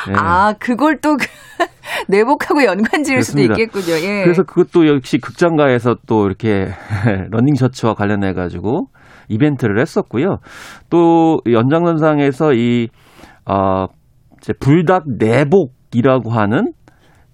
예. 0.09 0.13
아 0.15 0.53
그걸 0.59 0.99
또 0.99 1.15
내복하고 2.09 2.63
연관 2.63 3.03
지을 3.03 3.21
수도. 3.21 3.41
있겠군요. 3.41 3.93
예. 4.01 4.23
그래서 4.23 4.43
그것도 4.43 4.87
역시 4.87 5.19
극장가에서 5.19 5.95
또 6.07 6.25
이렇게 6.25 6.67
러닝 7.29 7.55
셔츠와 7.55 7.93
관련해 7.93 8.33
가지고 8.33 8.87
이벤트를 9.29 9.79
했었고요. 9.79 10.37
또 10.89 11.39
연장선상에서 11.49 12.53
이 12.53 12.89
어, 13.45 13.85
이제 14.37 14.53
불닭 14.59 15.03
내복이라고 15.19 16.31
하는 16.31 16.73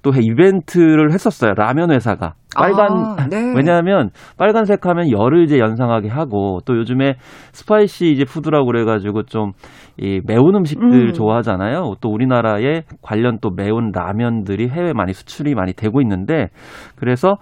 또 0.01 0.12
이벤트를 0.12 1.12
했었어요. 1.13 1.53
라면 1.55 1.91
회사가. 1.91 2.33
빨간 2.56 2.92
아, 3.20 3.27
네. 3.30 3.54
왜냐하면 3.56 4.10
빨간색 4.38 4.86
하면 4.86 5.12
열을 5.12 5.44
이제 5.44 5.60
연상하게 5.60 6.08
하고 6.10 6.60
또 6.66 6.77
요즘에 6.77 7.16
spicy 7.51 8.12
이제 8.12 8.24
food라고 8.24 8.65
그래가지고 8.66 9.24
좀 9.24 9.51
이 10.00 10.22
매운 10.25 10.56
음식들 10.56 11.08
음. 11.08 11.13
좋아하잖아요. 11.13 11.96
또 12.01 12.10
우리나라에 12.10 12.84
관련 13.01 13.39
또 13.42 13.50
매운 13.50 13.92
라면들이 13.92 14.70
해외 14.70 14.94
많이 14.94 15.12
수출이 15.12 15.56
많이 15.56 15.74
되고 15.74 16.01
있는데 16.01 16.50
그래서 16.96 17.38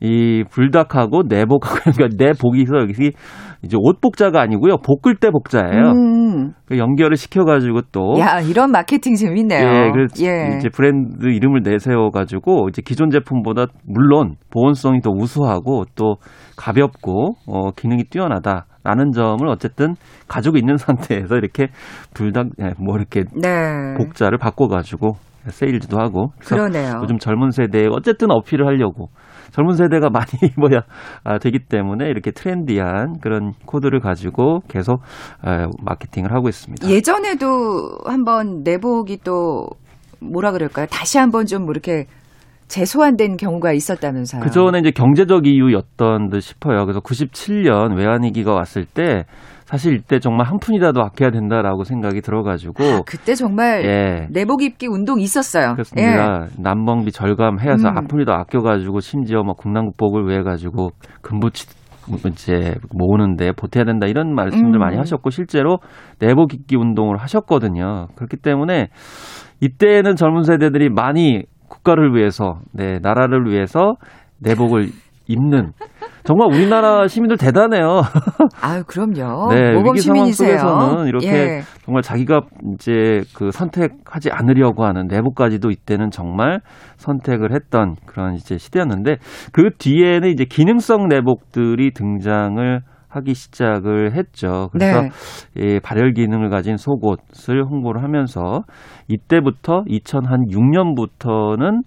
이 0.00 0.42
불닭하고 0.50 1.22
내복하고 1.28 1.92
그러니까 1.94 2.16
내복이서 2.18 2.78
여기 2.78 3.12
이제 3.62 3.76
옷복자가 3.78 4.40
아니고요 4.40 4.78
볶을 4.78 5.16
때 5.16 5.30
복자예요. 5.30 5.92
음. 5.92 6.52
그 6.66 6.78
연결을 6.78 7.16
시켜가지고 7.16 7.82
또 7.92 8.18
야, 8.18 8.40
이런 8.40 8.72
마케팅 8.72 9.14
재밌네요. 9.14 9.60
예, 9.60 9.90
그래서 9.92 10.24
예. 10.24 10.56
이제 10.56 10.68
브랜드 10.68 11.28
이름을 11.28 11.60
내세워가지고 11.62 12.70
이제 12.70 12.82
기존 12.84 13.10
제품보다 13.10 13.66
물론 13.86 14.34
보온성이 14.50 15.00
더 15.00 15.10
우수하고 15.10 15.84
또 15.94 16.16
가볍고 16.56 17.34
어, 17.46 17.70
기능이 17.72 18.04
뛰어나다 18.04 18.66
라는 18.82 19.12
점을 19.12 19.46
어쨌든 19.48 19.94
가지고 20.26 20.56
있는 20.56 20.76
상태에서 20.78 21.36
이렇게 21.36 21.68
불닭 22.14 22.48
예, 22.60 22.72
뭐 22.78 22.96
이렇게 22.96 23.24
네. 23.34 23.94
복자를 23.96 24.38
바꿔가지고 24.38 25.16
세일즈도 25.48 25.98
하고 25.98 26.32
그러네요. 26.40 27.00
요즘 27.02 27.18
젊은 27.18 27.50
세대에 27.50 27.86
어쨌든 27.90 28.30
어필을 28.30 28.66
하려고 28.66 29.08
젊은 29.52 29.74
세대가 29.74 30.08
많이 30.12 30.28
뭐야 30.56 30.82
아, 31.24 31.38
되기 31.38 31.58
때문에 31.60 32.08
이렇게 32.08 32.30
트렌디한 32.30 33.20
그런 33.20 33.52
코드를 33.66 34.00
가지고 34.00 34.60
계속 34.68 35.00
아, 35.42 35.66
마케팅을 35.82 36.32
하고 36.32 36.48
있습니다. 36.48 36.88
예전에도 36.88 37.98
한번 38.04 38.62
내복이 38.64 39.18
또 39.24 39.66
뭐라 40.20 40.52
그럴까요? 40.52 40.86
다시 40.90 41.18
한번 41.18 41.46
좀 41.46 41.70
이렇게 41.70 42.06
재소환된 42.70 43.36
경우가 43.36 43.72
있었다면서요. 43.72 44.42
그 44.42 44.50
전에 44.50 44.78
이제 44.78 44.92
경제적 44.92 45.46
이유였던 45.46 46.30
듯 46.30 46.40
싶어요. 46.40 46.84
그래서 46.86 47.00
97년 47.00 47.96
외환위기가 47.96 48.54
왔을 48.54 48.84
때 48.84 49.24
사실 49.64 49.94
이때 49.94 50.18
정말 50.18 50.46
한 50.46 50.58
푼이라도 50.58 51.00
아껴야 51.00 51.30
된다라고 51.30 51.84
생각이 51.84 52.20
들어가지고 52.22 52.84
아, 52.84 53.00
그때 53.06 53.34
정말 53.34 53.84
예. 53.84 54.26
내복 54.30 54.62
입기 54.62 54.86
운동 54.88 55.20
있었어요. 55.20 55.70
예. 55.70 55.72
그렇습니다. 55.74 56.46
남방비 56.58 57.12
절감해서 57.12 57.88
음. 57.88 57.96
한 57.96 58.06
푼이도 58.06 58.32
아껴가지고 58.32 59.00
심지어 59.00 59.42
뭐 59.42 59.54
국난국복을 59.54 60.28
위해 60.28 60.42
가지고 60.42 60.90
금부치 61.22 61.66
이제 62.26 62.74
모으는데 62.92 63.52
보태야 63.52 63.84
된다 63.84 64.06
이런 64.06 64.34
말씀들 64.34 64.78
음. 64.78 64.80
많이 64.80 64.96
하셨고 64.96 65.30
실제로 65.30 65.78
내복 66.18 66.54
입기 66.54 66.76
운동을 66.76 67.18
하셨거든요. 67.18 68.08
그렇기 68.16 68.38
때문에 68.38 68.88
이때는 69.60 70.16
젊은 70.16 70.42
세대들이 70.42 70.88
많이 70.88 71.44
국가를 71.70 72.14
위해서, 72.14 72.58
네 72.72 72.98
나라를 73.00 73.46
위해서 73.46 73.94
내복을 74.40 74.88
입는 75.26 75.72
정말 76.24 76.48
우리나라 76.52 77.06
시민들 77.06 77.38
대단해요. 77.38 78.02
아유, 78.60 78.82
그럼요. 78.86 79.52
네, 79.52 79.72
모범 79.72 79.94
위기 79.94 80.02
상황 80.02 80.26
시민이세요. 80.26 80.58
속에서는 80.58 81.06
이렇게 81.06 81.28
예. 81.28 81.60
정말 81.84 82.02
자기가 82.02 82.42
이제 82.74 83.22
그 83.34 83.50
선택하지 83.50 84.30
않으려고 84.30 84.84
하는 84.84 85.06
내부까지도 85.06 85.70
이때는 85.70 86.10
정말 86.10 86.60
선택을 86.96 87.54
했던 87.54 87.96
그런 88.04 88.34
이제 88.34 88.58
시대였는데 88.58 89.16
그 89.52 89.70
뒤에는 89.78 90.28
이제 90.28 90.44
기능성 90.44 91.08
내복들이 91.08 91.92
등장을 91.94 92.80
하기 93.10 93.34
시작을 93.34 94.16
했죠. 94.16 94.68
그래서 94.72 95.02
네. 95.02 95.10
이 95.56 95.80
발열 95.80 96.12
기능을 96.12 96.48
가진 96.48 96.76
속옷을 96.76 97.64
홍보를 97.64 98.02
하면서 98.02 98.62
이때부터 99.08 99.82
2006년부터는 99.84 101.82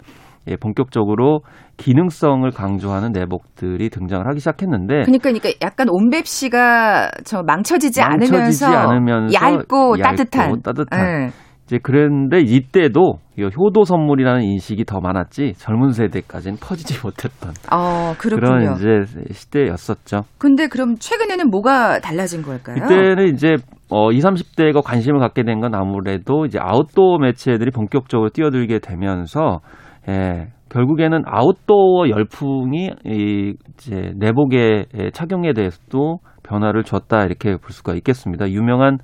예, 0.46 0.56
본격적으로 0.56 1.40
기능성을 1.78 2.48
강조하는 2.50 3.12
내복들이 3.12 3.88
등장을 3.88 4.26
하기 4.26 4.40
시작했는데 4.40 5.02
그러니까, 5.04 5.30
그러니까 5.30 5.48
약간 5.62 5.88
온맵 5.90 6.26
씨가 6.26 7.10
저 7.24 7.42
망쳐지지, 7.42 8.00
망쳐지지 8.00 8.36
않으면서, 8.36 8.66
않으면서 8.66 9.34
얇고, 9.34 9.98
얇고 9.98 10.02
따뜻한. 10.02 10.60
따뜻한. 10.62 11.00
예. 11.00 11.30
이제 11.66 11.78
그랬는데 11.82 12.40
이때도 12.40 13.18
이 13.38 13.42
효도 13.42 13.84
선물이라는 13.84 14.42
인식이 14.42 14.84
더 14.84 15.00
많았지 15.00 15.54
젊은 15.56 15.92
세대까지는 15.92 16.58
퍼지지 16.60 17.00
못했던 17.02 17.52
어, 17.72 18.14
그렇군요. 18.18 18.74
그런 18.74 18.76
이제 18.76 19.32
시대였었죠. 19.32 20.22
근데 20.38 20.66
그럼 20.68 20.96
최근에는 20.98 21.48
뭐가 21.50 22.00
달라진 22.00 22.42
걸까요? 22.42 22.76
이때는 22.76 23.32
이제 23.34 23.56
어 23.90 24.10
20, 24.12 24.24
30대가 24.24 24.82
관심을 24.84 25.20
갖게 25.20 25.42
된 25.42 25.60
건 25.60 25.74
아무래도 25.74 26.44
이제 26.46 26.58
아웃도어 26.60 27.18
매체들이 27.18 27.70
본격적으로 27.70 28.28
뛰어들게 28.30 28.78
되면서 28.80 29.60
예, 30.08 30.48
결국에는 30.68 31.22
아웃도어 31.26 32.08
열풍이 32.10 32.90
이 33.06 33.54
이제 33.74 34.12
내복의 34.16 34.86
착용에 35.12 35.52
대해서도 35.54 36.18
변화를 36.42 36.82
줬다 36.84 37.24
이렇게 37.24 37.50
볼 37.56 37.70
수가 37.70 37.94
있겠습니다. 37.94 38.50
유명한 38.50 38.98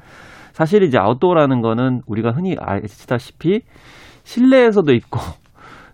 사실 0.53 0.83
이제 0.83 0.99
아웃도어라는 0.99 1.61
거는 1.63 2.01
우리가 2.07 2.31
흔히 2.33 2.57
아시다시피 2.61 3.61
실내에서도 4.25 4.93
있고 4.95 5.19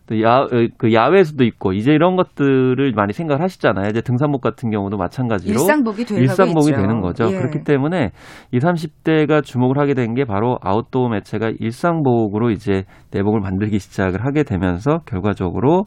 또 0.09 0.23
야, 0.23 0.37
어, 0.43 0.49
그 0.79 0.93
야외에서도 0.93 1.43
있고 1.43 1.73
이제 1.73 1.91
이런 1.93 2.15
것들을 2.15 2.93
많이 2.95 3.13
생각을 3.13 3.43
하시잖아요. 3.43 3.89
이제 3.89 4.01
등산복 4.01 4.41
같은 4.41 4.71
경우도 4.71 4.97
마찬가지로 4.97 5.53
일상복이 5.53 6.05
되는 6.05 6.23
일상복이. 6.23 6.71
되는 6.71 7.01
거죠. 7.01 7.25
예. 7.33 7.37
그렇기 7.37 7.65
때문에 7.65 8.11
20, 8.53 8.63
30대가 8.63 9.43
주목을 9.43 9.79
하게 9.79 9.95
된 9.95 10.15
게 10.15 10.25
바로 10.25 10.59
아웃도어 10.63 11.09
매체가 11.09 11.51
일상복으로 11.59 12.51
이제 12.51 12.85
내복을 13.11 13.41
만들기 13.41 13.81
시작을 13.81 14.25
하게 14.25 14.45
되면서 14.45 15.01
결과적으로 15.07 15.87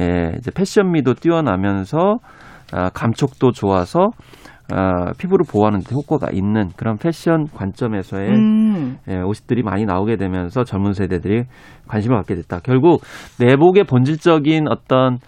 예, 0.00 0.32
이제 0.36 0.50
패션미도 0.50 1.14
뛰어나면서 1.14 2.18
아, 2.72 2.90
감촉도 2.90 3.52
좋아서 3.52 4.08
아, 4.72 5.12
피부를 5.18 5.44
보호하는 5.50 5.80
데 5.80 5.94
효과가 5.94 6.28
있는 6.32 6.68
그런 6.76 6.96
패션 6.96 7.46
관점에서의 7.46 8.28
음. 8.30 8.96
예, 9.08 9.16
옷들이 9.20 9.62
많이 9.62 9.84
나오게 9.84 10.16
되면서 10.16 10.64
젊은 10.64 10.92
세대들이 10.92 11.44
관심을 11.88 12.16
갖게 12.16 12.34
됐다. 12.34 12.60
결국 12.62 13.02
내복의 13.38 13.84
본질적인 13.84 14.68
어떤 14.68 15.18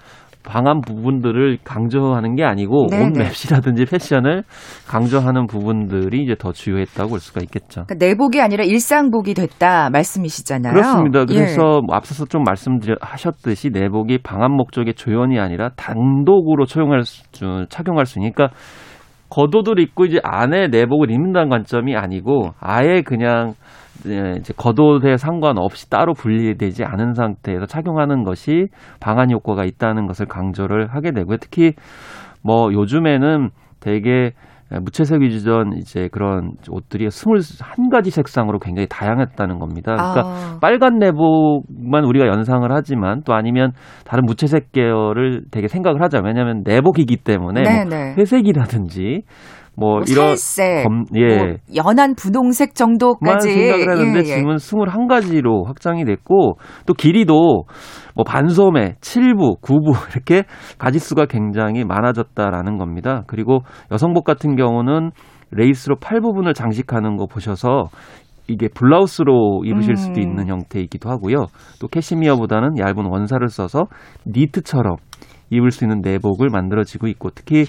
방한 0.44 0.80
부분들을 0.80 1.58
강조하는 1.64 2.34
게 2.34 2.44
아니고 2.44 2.88
네네. 2.90 3.04
옷 3.04 3.12
맵시라든지 3.16 3.84
패션을 3.84 4.42
강조하는 4.88 5.46
부분들이 5.46 6.24
이제 6.24 6.34
더 6.38 6.52
주요했다고 6.52 7.10
볼 7.10 7.20
수가 7.20 7.40
있겠죠. 7.44 7.84
그러니까 7.86 7.94
내복이 8.06 8.40
아니라 8.40 8.64
일상복이 8.64 9.34
됐다 9.34 9.90
말씀이시잖아요. 9.90 10.72
그렇습니다. 10.72 11.20
예. 11.20 11.24
그래서 11.26 11.80
뭐 11.86 11.94
앞서서 11.94 12.24
좀 12.26 12.42
말씀하셨듯이 12.42 13.70
내복이 13.70 14.18
방한 14.22 14.50
목적의 14.52 14.94
조연이 14.94 15.38
아니라 15.38 15.70
단독으로 15.76 16.66
처용할 16.66 17.02
수, 17.04 17.22
착용할 17.68 18.06
수 18.06 18.18
있으니까 18.18 18.48
겉옷을 19.32 19.78
입고 19.78 20.04
이제 20.04 20.20
안에 20.22 20.68
내복을 20.68 21.10
입는다는 21.10 21.48
관점이 21.48 21.96
아니고 21.96 22.50
아예 22.60 23.00
그냥 23.00 23.54
예, 24.06 24.34
이제 24.38 24.52
겉옷에 24.56 25.16
상관없이 25.16 25.88
따로 25.88 26.12
분리되지 26.12 26.84
않은 26.84 27.14
상태에서 27.14 27.64
착용하는 27.66 28.24
것이 28.24 28.66
방한 29.00 29.30
효과가 29.30 29.64
있다는 29.64 30.06
것을 30.06 30.26
강조를 30.26 30.88
하게 30.94 31.12
되고요. 31.12 31.38
특히 31.38 31.72
뭐 32.42 32.72
요즘에는 32.72 33.50
되게 33.80 34.32
무채색 34.80 35.20
위주전 35.20 35.72
이제 35.76 36.08
그런 36.10 36.52
옷들이 36.70 37.10
스물한 37.10 37.90
가지 37.90 38.10
색상으로 38.10 38.58
굉장히 38.58 38.86
다양했다는 38.88 39.58
겁니다. 39.58 39.94
그러니까 39.94 40.22
아, 40.24 40.58
빨간 40.60 40.98
내복만 40.98 42.04
우리가 42.04 42.26
연상을 42.26 42.66
하지만 42.72 43.22
또 43.24 43.34
아니면 43.34 43.72
다른 44.04 44.24
무채색 44.24 44.72
계열을 44.72 45.42
되게 45.50 45.68
생각을 45.68 46.02
하자. 46.02 46.20
왜냐하면 46.24 46.62
내복이기 46.64 47.18
때문에 47.18 47.62
뭐 47.62 47.70
네네. 47.70 48.14
회색이라든지 48.18 49.22
뭐, 49.74 49.96
뭐 49.96 50.00
이런 50.06 50.36
살색, 50.36 50.84
검, 50.84 51.04
예. 51.14 51.36
뭐 51.36 51.56
연한 51.74 52.14
분홍색 52.14 52.70
만 52.70 52.74
정도까지 52.74 53.50
생각을 53.50 53.90
했는데 53.90 54.18
예, 54.18 54.18
예. 54.18 54.36
지금은 54.36 54.56
21가지로 54.56 55.66
확장이 55.66 56.04
됐고 56.04 56.58
또 56.86 56.94
길이도 56.94 57.64
뭐 58.14 58.24
반소매, 58.24 58.96
7부, 59.00 59.60
9부 59.62 59.94
이렇게 60.12 60.44
가지수가 60.78 61.26
굉장히 61.26 61.84
많아졌다라는 61.84 62.76
겁니다. 62.76 63.22
그리고 63.26 63.60
여성복 63.90 64.24
같은 64.24 64.56
경우는 64.56 65.10
레이스로 65.50 65.96
팔 65.96 66.20
부분을 66.20 66.54
장식하는 66.54 67.16
거 67.16 67.26
보셔서 67.26 67.88
이게 68.48 68.68
블라우스로 68.68 69.62
입으실 69.64 69.92
음. 69.92 69.96
수도 69.96 70.20
있는 70.20 70.48
형태이기도 70.48 71.08
하고요. 71.08 71.46
또 71.80 71.88
캐시미어보다는 71.88 72.78
얇은 72.78 73.06
원사를 73.06 73.46
써서 73.48 73.84
니트처럼 74.26 74.96
입을 75.50 75.70
수 75.70 75.84
있는 75.84 76.00
내복을 76.02 76.48
만들어지고 76.50 77.06
있고 77.08 77.30
특히 77.34 77.66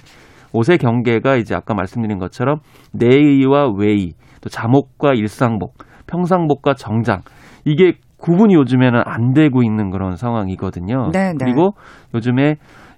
옷의 0.53 0.77
경계가 0.77 1.35
이제 1.35 1.55
아까 1.55 1.73
말씀드린 1.73 2.19
것처럼 2.19 2.59
내의와 2.93 3.71
외의, 3.75 4.13
또 4.41 4.49
잠옷과 4.49 5.13
일상복, 5.13 5.73
평상복과 6.07 6.75
정장 6.75 7.21
이게 7.65 7.93
구분이 8.17 8.53
요즘에는 8.53 9.01
안 9.05 9.33
되고 9.33 9.63
있는 9.63 9.89
그런 9.89 10.15
상황이거든요. 10.15 11.09
네, 11.11 11.31
네. 11.31 11.37
그리고 11.39 11.73
요즘에 12.13 12.55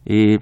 이 0.07 0.37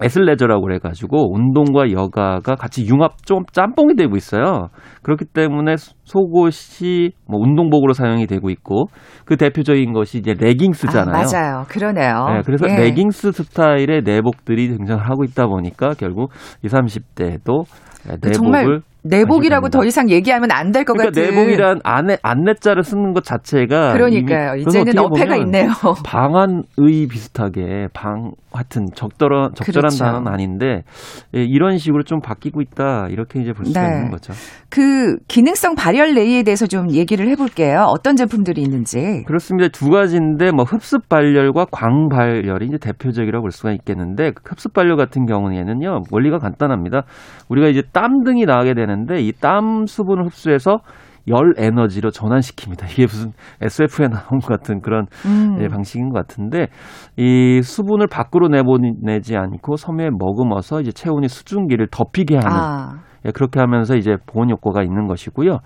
에슬레저라고 0.00 0.62
그래가지고 0.62 1.34
운동과 1.34 1.92
여가가 1.92 2.54
같이 2.54 2.86
융합 2.86 3.26
좀 3.26 3.44
짬뽕이 3.52 3.96
되고 3.96 4.16
있어요. 4.16 4.68
그렇기 5.02 5.26
때문에 5.26 5.74
속옷이 6.04 7.10
뭐 7.28 7.40
운동복으로 7.40 7.92
사용이 7.92 8.26
되고 8.26 8.48
있고 8.50 8.86
그 9.24 9.36
대표적인 9.36 9.92
것이 9.92 10.18
이제 10.18 10.34
레깅스잖아요. 10.38 11.14
아, 11.14 11.22
맞아요. 11.22 11.64
그러네요. 11.68 12.26
네, 12.28 12.42
그래서 12.44 12.66
예. 12.68 12.76
레깅스 12.76 13.32
스타일의 13.32 14.02
내복들이 14.04 14.68
등장을 14.68 15.02
하고 15.04 15.24
있다 15.24 15.46
보니까 15.46 15.90
결국 15.98 16.30
20, 16.64 16.72
30대도 16.72 17.64
내복을 18.22 18.80
내복이라고. 19.04 19.68
더 19.70 19.84
이상 19.84 20.08
얘기하면 20.10 20.50
안 20.52 20.72
될 20.72 20.84
것 20.84 20.94
그러니까 20.94 21.20
같은. 21.20 21.22
내복이란 21.36 21.80
안에 21.84 22.18
안내자를 22.22 22.82
쓰는 22.84 23.12
것 23.12 23.24
자체가 23.24 23.92
그러니까요. 23.94 24.56
이제는 24.56 24.98
어폐가 24.98 25.36
있네요. 25.36 25.68
방안의 26.04 27.06
비슷하게 27.10 27.88
방 27.92 28.32
하여튼 28.52 28.86
적절한 28.94 29.54
적절한 29.54 29.88
그렇죠. 29.90 30.04
단어는 30.04 30.28
아닌데 30.32 30.82
예, 31.34 31.42
이런 31.42 31.78
식으로 31.78 32.02
좀 32.02 32.20
바뀌고 32.20 32.60
있다 32.60 33.06
이렇게 33.10 33.40
이제 33.40 33.52
볼 33.52 33.64
수가 33.64 33.80
네. 33.82 33.94
있는 33.96 34.10
거죠. 34.10 34.32
그 34.68 35.16
기능성 35.26 35.74
발열 35.74 36.12
레이에 36.14 36.42
대해서 36.42 36.66
좀 36.66 36.90
얘기를 36.92 37.28
해볼게요. 37.28 37.86
어떤 37.88 38.14
제품들이 38.16 38.60
있는지. 38.62 39.24
그렇습니다. 39.26 39.68
두 39.72 39.88
가지인데 39.90 40.50
뭐 40.52 40.64
흡습 40.64 41.08
발열과 41.08 41.66
광 41.70 42.08
발열이 42.08 42.66
이제 42.66 42.76
대표적이라고 42.78 43.42
볼 43.42 43.50
수가 43.50 43.72
있겠는데 43.72 44.32
그 44.32 44.42
흡습 44.46 44.72
발열 44.74 44.96
같은 44.96 45.24
경우에는요 45.26 46.02
원리가 46.10 46.38
간단합니다. 46.38 47.02
우리가 47.48 47.68
이제 47.68 47.82
땀 47.92 48.22
등이 48.24 48.44
나게 48.44 48.74
되는 48.74 48.91
데 49.06 49.16
이 49.20 49.32
땀 49.32 49.86
수분을 49.86 50.26
흡수해서 50.26 50.78
열 51.28 51.54
에너지로 51.56 52.10
전환시킵니다. 52.10 52.90
이게 52.92 53.02
무슨 53.02 53.30
SF에 53.60 54.08
나온 54.08 54.40
것 54.40 54.48
같은 54.48 54.80
그런 54.80 55.06
음. 55.26 55.56
예, 55.60 55.68
방식인 55.68 56.10
것 56.10 56.18
같은데 56.18 56.66
이 57.16 57.60
수분을 57.62 58.08
밖으로 58.08 58.48
내보내지 58.48 59.36
않고 59.36 59.76
섬유에 59.76 60.10
머금어서 60.18 60.80
이제 60.80 60.90
체온이 60.90 61.28
수증기를 61.28 61.88
덮이게 61.92 62.36
하는 62.36 62.50
아, 62.50 62.94
예, 63.24 63.30
그렇게 63.30 63.60
하면서 63.60 63.94
이제 63.94 64.16
보온 64.26 64.50
효과가 64.50 64.82
있는 64.82 65.06
것이고요. 65.06 65.58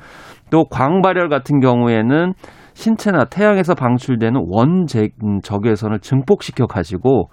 또 0.50 0.64
광발열 0.66 1.28
같은 1.30 1.60
경우에는 1.60 2.34
신체나 2.74 3.24
태양에서 3.24 3.74
방출되는 3.74 4.38
원적 4.46 5.08
적외선을 5.42 6.00
증폭시켜 6.00 6.66
가지고 6.66 7.30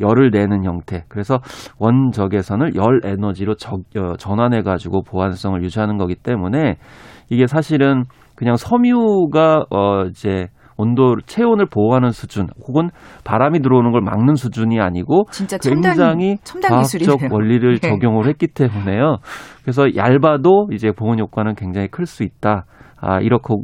열을 0.00 0.30
내는 0.30 0.64
형태. 0.64 1.04
그래서 1.08 1.38
원적외선을 1.78 2.74
열 2.76 3.00
에너지로 3.04 3.54
적, 3.54 3.80
어, 3.96 4.16
전환해 4.18 4.62
가지고 4.62 5.02
보안성을 5.02 5.62
유지하는 5.62 5.96
거기 5.98 6.14
때문에 6.14 6.76
이게 7.30 7.46
사실은 7.46 8.04
그냥 8.34 8.56
섬유가 8.56 9.64
어 9.70 10.04
이제 10.06 10.48
온도 10.76 11.14
체온을 11.26 11.66
보호하는 11.66 12.10
수준 12.10 12.48
혹은 12.66 12.90
바람이 13.24 13.60
들어오는 13.60 13.92
걸 13.92 14.00
막는 14.00 14.34
수준이 14.34 14.80
아니고 14.80 15.26
진짜 15.30 15.56
첨단, 15.58 15.82
굉장히 15.94 16.36
첨단 16.42 16.70
과학적. 16.72 17.32
원리를 17.32 17.78
네. 17.78 17.78
적용을 17.88 18.26
했기 18.26 18.48
때문에요. 18.48 19.18
그래서 19.62 19.94
얇아도 19.94 20.68
이제 20.72 20.90
보온 20.90 21.20
효과는 21.20 21.54
굉장히 21.54 21.86
클 21.88 22.06
수 22.06 22.24
있다. 22.24 22.64
아, 23.00 23.20
이렇게 23.20 23.54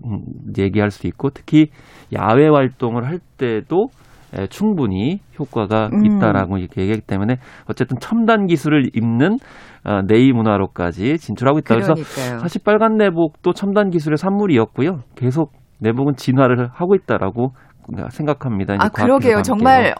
얘기할 0.58 0.90
수 0.90 1.06
있고 1.06 1.30
특히 1.30 1.68
야외 2.12 2.46
활동을 2.48 3.06
할 3.06 3.18
때도 3.38 3.86
에, 3.86 3.90
충분히 4.48 5.20
효과가 5.38 5.90
음. 5.92 6.06
있다라고 6.06 6.58
이렇게 6.58 6.82
얘기하기 6.82 7.02
때문에 7.06 7.36
어쨌든 7.68 7.98
첨단 8.00 8.46
기술을 8.46 8.90
입는 8.94 9.38
어, 9.84 10.02
네이 10.06 10.32
문화로까지 10.32 11.18
진출하고 11.18 11.58
있다. 11.58 11.74
그래서 11.74 11.94
그러니까요. 11.94 12.38
사실 12.40 12.60
빨간 12.64 12.96
내복도 12.96 13.52
첨단 13.52 13.90
기술의 13.90 14.18
산물이었고요. 14.18 15.00
계속 15.16 15.52
내복은 15.80 16.14
진화를 16.16 16.68
하고 16.72 16.94
있다라고 16.94 17.52
생각합니다. 18.10 18.74
아, 18.78 18.88
그러게요. 18.88 19.42
정말 19.42 19.94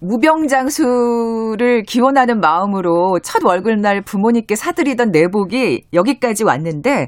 무병장수를 0.00 1.82
기원하는 1.82 2.40
마음으로 2.40 3.18
첫 3.22 3.42
월급날 3.44 4.02
부모님께 4.02 4.54
사드리던 4.54 5.10
내복이 5.10 5.82
여기까지 5.92 6.44
왔는데 6.44 7.06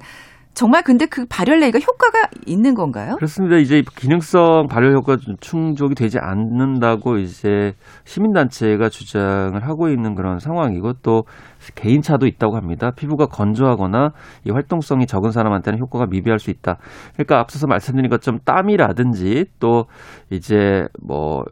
정말 0.56 0.82
근데 0.82 1.04
그 1.04 1.26
발열 1.28 1.60
레이가 1.60 1.78
효과가 1.78 2.28
있는 2.46 2.74
건가요? 2.74 3.16
그렇습니다. 3.16 3.58
이제 3.58 3.82
기능성 3.94 4.68
발열 4.68 4.94
효과 4.94 5.18
충족이 5.38 5.94
되지 5.94 6.18
않는다고 6.18 7.18
이제 7.18 7.74
시민단체가 8.04 8.88
주장을 8.88 9.62
하고 9.62 9.90
있는 9.90 10.14
그런 10.14 10.38
상황이고 10.38 10.94
또 11.02 11.24
개인차도 11.74 12.26
있다고 12.26 12.56
합니다. 12.56 12.90
피부가 12.96 13.26
건조하거나 13.26 14.12
이 14.46 14.50
활동성이 14.50 15.06
적은 15.06 15.30
사람한테는 15.30 15.78
효과가 15.78 16.06
미비할 16.06 16.38
수 16.38 16.50
있다. 16.50 16.78
그러니까 17.12 17.38
앞서서 17.38 17.66
말씀드린 17.66 18.08
것처럼 18.08 18.40
땀이라든지 18.46 19.44
또 19.60 19.84
이제 20.30 20.86
뭐 21.02 21.44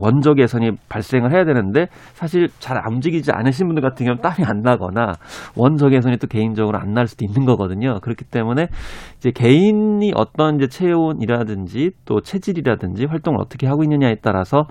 원적 0.00 0.36
개선이 0.36 0.72
발생을 0.88 1.32
해야 1.32 1.44
되는데 1.44 1.86
사실 2.14 2.48
잘안 2.58 2.82
움직이지 2.94 3.30
않으신 3.32 3.66
분들 3.68 3.82
같은 3.82 4.04
경우는 4.06 4.22
땀이 4.22 4.44
안 4.46 4.60
나거나 4.62 5.14
원적 5.56 5.90
개선이 5.90 6.16
또 6.18 6.26
개인적으로 6.26 6.78
안 6.78 6.96
날 6.96 7.06
수도 7.06 7.24
있는 7.26 7.44
거거든요. 7.44 8.00
그렇기 8.00 8.24
때문에 8.24 8.68
이제 9.18 9.30
개인이 9.30 10.10
어떤 10.14 10.56
이제 10.56 10.66
체온이라든지 10.68 11.90
또 12.06 12.20
체질이라든지 12.22 13.04
활동을 13.06 13.38
어떻게 13.40 13.66
하고 13.66 13.82
있느냐에 13.82 14.16
따라서 14.22 14.64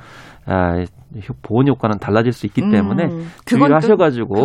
아, 0.47 0.77
효- 0.79 1.33
보온 1.41 1.67
효과는 1.67 1.97
달라질 1.99 2.31
수 2.31 2.45
있기 2.45 2.61
때문에 2.71 3.05
음, 3.05 3.27
주의를 3.45 3.75
하셔가지고 3.75 4.35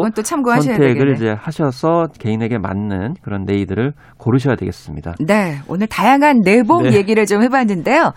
선택을 0.77 0.95
되겠네. 0.95 1.13
이제 1.13 1.31
하셔서 1.39 2.07
개인에게 2.19 2.59
맞는 2.59 3.15
그런 3.23 3.45
네이들을 3.45 3.93
고르셔야 4.19 4.57
되겠습니다. 4.57 5.15
네, 5.27 5.59
오늘 5.69 5.87
다양한 5.87 6.41
내복 6.45 6.83
네. 6.85 6.93
얘기를 6.97 7.25
좀 7.27 7.43
해봤는데요. 7.43 8.13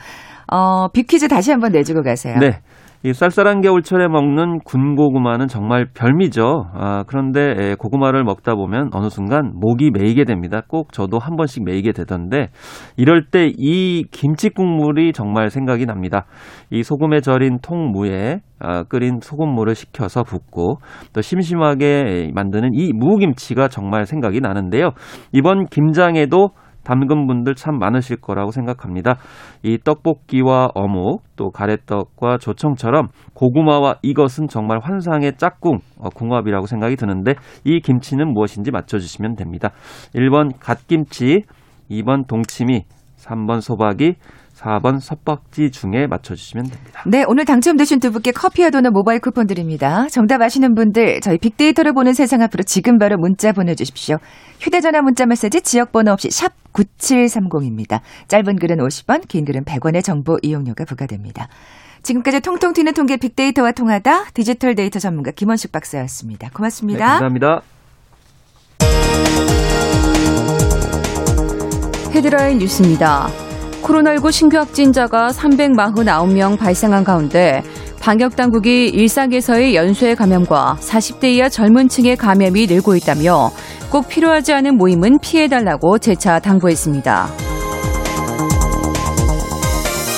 어, 0.52 0.88
빅퀴즈 0.90 1.28
다시 1.28 1.52
한번 1.52 1.72
내주고 1.72 2.02
가세요. 2.02 2.38
네. 2.40 2.60
이 3.06 3.12
쌀쌀한 3.12 3.60
겨울철에 3.60 4.08
먹는 4.08 4.60
군고구마는 4.64 5.50
정말 5.50 5.88
별미죠. 5.94 6.68
아, 6.74 7.04
그런데 7.06 7.54
에, 7.58 7.76
고구마를 7.78 8.24
먹다 8.24 8.56
보면 8.56 8.92
어느 8.94 9.10
순간 9.10 9.52
목이 9.56 9.92
메이게 9.92 10.24
됩니다. 10.24 10.62
꼭 10.66 10.94
저도 10.94 11.20
한 11.20 11.36
번씩 11.36 11.66
메이게 11.66 11.92
되던데 11.92 12.48
이럴 12.96 13.26
때 13.30 13.50
이 13.58 14.06
김치 14.10 14.50
국물이 14.50 15.12
정말 15.12 15.50
생각이 15.50 15.86
납니다. 15.86 16.26
이 16.70 16.82
소금에 16.82 17.20
절인 17.20 17.58
통무에 17.62 18.40
아, 18.60 18.84
끓인 18.84 19.20
소금물을 19.22 19.76
식혀서 19.76 20.24
붓고 20.24 20.78
또 21.12 21.22
심심하게 21.22 22.32
만드는 22.34 22.70
이 22.74 22.94
무김치가 22.94 23.68
정말 23.68 24.06
생각이 24.06 24.40
나는데요. 24.40 24.92
이번 25.34 25.66
김장에도 25.66 26.52
담근 26.84 27.28
분들 27.28 27.56
참 27.56 27.80
많으실 27.80 28.17
거라고 28.17 28.52
생각합니다. 28.52 29.17
이 29.63 29.78
떡볶이와 29.84 30.72
어묵, 30.76 31.24
또 31.36 31.50
가래떡과 31.52 32.38
조청처럼 32.38 33.10
고구마와 33.34 33.98
이것은 34.02 34.48
정말 34.48 34.80
환상의 34.80 35.38
짝꿍, 35.38 35.80
어, 36.00 36.10
궁합이라고 36.10 36.67
생각이 36.67 36.96
드는데 36.96 37.36
이 37.63 37.80
김치는 37.80 38.34
무엇인지 38.34 38.72
맞춰주시면 38.72 39.36
됩니다. 39.36 39.72
1번 40.13 40.52
갓김치, 40.60 41.43
2번 41.89 42.28
동치미, 42.28 42.86
3번 43.17 43.62
소박이, 43.62 44.15
4번 44.63 44.99
섭박지 44.99 45.71
중에 45.71 46.08
맞춰주시면 46.08 46.65
됩니다. 46.65 47.04
네, 47.06 47.23
오늘 47.28 47.45
당첨되신 47.45 47.99
두 47.99 48.12
분께 48.12 48.32
커피와 48.32 48.69
도넛 48.69 48.93
모바일 48.93 49.19
쿠폰 49.19 49.45
드립니다. 49.45 50.08
정답 50.10 50.41
아시는 50.41 50.73
분들 50.73 51.19
저희 51.21 51.38
빅데이터를 51.38 51.93
보는 51.93 52.13
세상 52.13 52.41
앞으로 52.41 52.63
지금 52.63 52.97
바로 52.97 53.17
문자 53.17 53.52
보내주십시오. 53.52 54.17
휴대전화 54.60 55.02
문자 55.02 55.26
메시지 55.26 55.62
지역번호 55.62 56.13
없이 56.13 56.32
샵 56.32 56.54
9730입니다. 56.73 57.99
짧은 58.28 58.56
글은 58.56 58.78
50원, 58.78 59.28
긴 59.28 59.45
글은 59.45 59.65
100원의 59.65 60.04
정보 60.04 60.38
이용료가 60.41 60.86
부과됩니다. 60.86 61.47
지금까지 62.02 62.41
통통 62.41 62.73
튀는 62.73 62.93
통계 62.93 63.17
빅데이터와 63.17 63.71
통하다 63.71 64.32
디지털 64.34 64.76
데이터 64.76 64.99
전문가 64.99 65.32
김원식 65.32 65.71
박사였습니다. 65.71 66.47
네, 66.47 66.54
고맙습니다. 66.54 67.19
감사합니다. 67.19 67.62
헤드라인 72.13 72.60
뉴스입니다. 72.60 73.43
코로나19 73.84 74.32
신규 74.32 74.58
확진자가 74.58 75.28
349명 75.30 76.58
발생한 76.58 77.04
가운데 77.04 77.62
방역 78.00 78.36
당국이 78.36 78.88
일상에서의 78.88 79.76
연쇄 79.76 80.15
감염과 80.15 80.78
40대 80.80 81.26
이하 81.26 81.50
젊은 81.50 81.89
층의 81.89 82.17
감염이 82.17 82.65
늘고 82.67 82.96
있다며 82.96 83.52
꼭 83.89 84.08
필요하지 84.08 84.54
않은 84.54 84.78
모임은 84.78 85.19
피해달라고 85.19 86.00
재차 86.00 86.39
당부했습니다. 86.39 87.28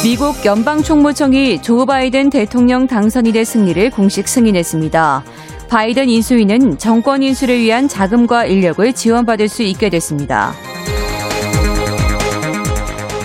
미국 0.04 0.46
연방총무청이 0.46 1.62
조 1.64 1.86
바이든 1.86 2.30
대통령 2.30 2.86
당선인의 2.86 3.44
승리를 3.44 3.90
공식 3.90 4.28
승인했습니다. 4.28 5.24
바이든 5.68 6.10
인수위는 6.10 6.78
정권 6.78 7.24
인수를 7.24 7.60
위한 7.60 7.88
자금과 7.88 8.46
인력을 8.46 8.94
지원받을 8.94 9.48
수 9.48 9.64
있게 9.64 9.90
됐습니다. 9.90 10.54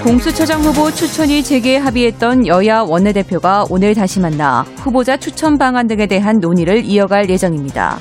공수처장 0.03 0.63
후보 0.63 0.91
추천이 0.91 1.43
재개 1.45 1.77
합의했던 1.77 2.47
여야 2.47 2.81
원내대표가 2.81 3.67
오늘 3.69 3.95
다시 3.95 4.19
만나 4.19 4.63
후보자 4.77 5.19
추천 5.19 5.59
방안 5.59 5.89
등에 5.89 6.07
대한 6.07 6.41
논의를 6.41 6.85
이어갈 6.87 7.29
예정입니다. 7.29 7.99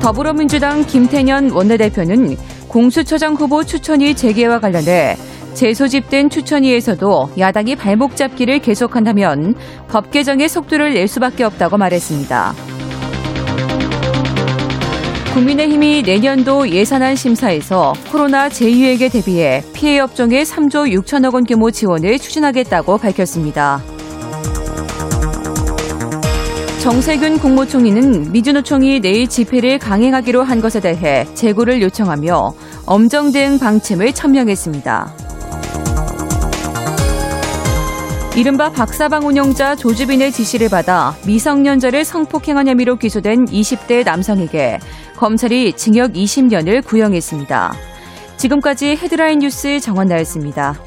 더불어민주당 0.00 0.84
김태년 0.84 1.50
원내대표는 1.50 2.36
공수처장 2.66 3.34
후보 3.34 3.62
추천이 3.62 4.16
재개와 4.16 4.58
관련해 4.58 5.16
재소집된 5.54 6.28
추천위에서도 6.28 7.30
야당이 7.38 7.76
발목 7.76 8.16
잡기를 8.16 8.58
계속한다면 8.58 9.54
법 9.86 10.10
개정의 10.10 10.48
속도를 10.48 10.94
낼 10.94 11.06
수밖에 11.06 11.44
없다고 11.44 11.76
말했습니다. 11.76 12.54
국민의힘이 15.32 16.02
내년도 16.02 16.68
예산안 16.68 17.16
심사에서 17.16 17.94
코로나 18.10 18.50
제2액에 18.50 19.10
대비해 19.10 19.64
피해 19.72 19.98
업종에 19.98 20.42
3조 20.42 20.92
6천억 21.00 21.32
원 21.32 21.44
규모 21.44 21.70
지원을 21.70 22.18
추진하겠다고 22.18 22.98
밝혔습니다. 22.98 23.82
정세균 26.82 27.38
국무총리는 27.38 28.30
미주노총이 28.30 29.00
내일 29.00 29.26
집회를 29.26 29.78
강행하기로 29.78 30.42
한 30.42 30.60
것에 30.60 30.80
대해 30.80 31.26
재고를 31.32 31.80
요청하며 31.80 32.52
엄정 32.84 33.32
대응 33.32 33.58
방침을 33.58 34.12
천명했습니다. 34.12 35.14
이른바 38.34 38.70
박사방 38.70 39.26
운영자 39.26 39.76
조주빈의 39.76 40.32
지시를 40.32 40.70
받아 40.70 41.14
미성년자를 41.26 42.02
성폭행한 42.02 42.66
혐의로 42.66 42.96
기소된 42.96 43.44
20대 43.44 44.04
남성에게 44.04 44.78
검찰이 45.16 45.72
징역 45.74 46.12
20년을 46.12 46.84
구형했습니다. 46.84 47.74
지금까지 48.36 48.96
헤드라인 48.96 49.40
뉴스 49.40 49.80
정원 49.80 50.08
나였습니다. 50.08 50.78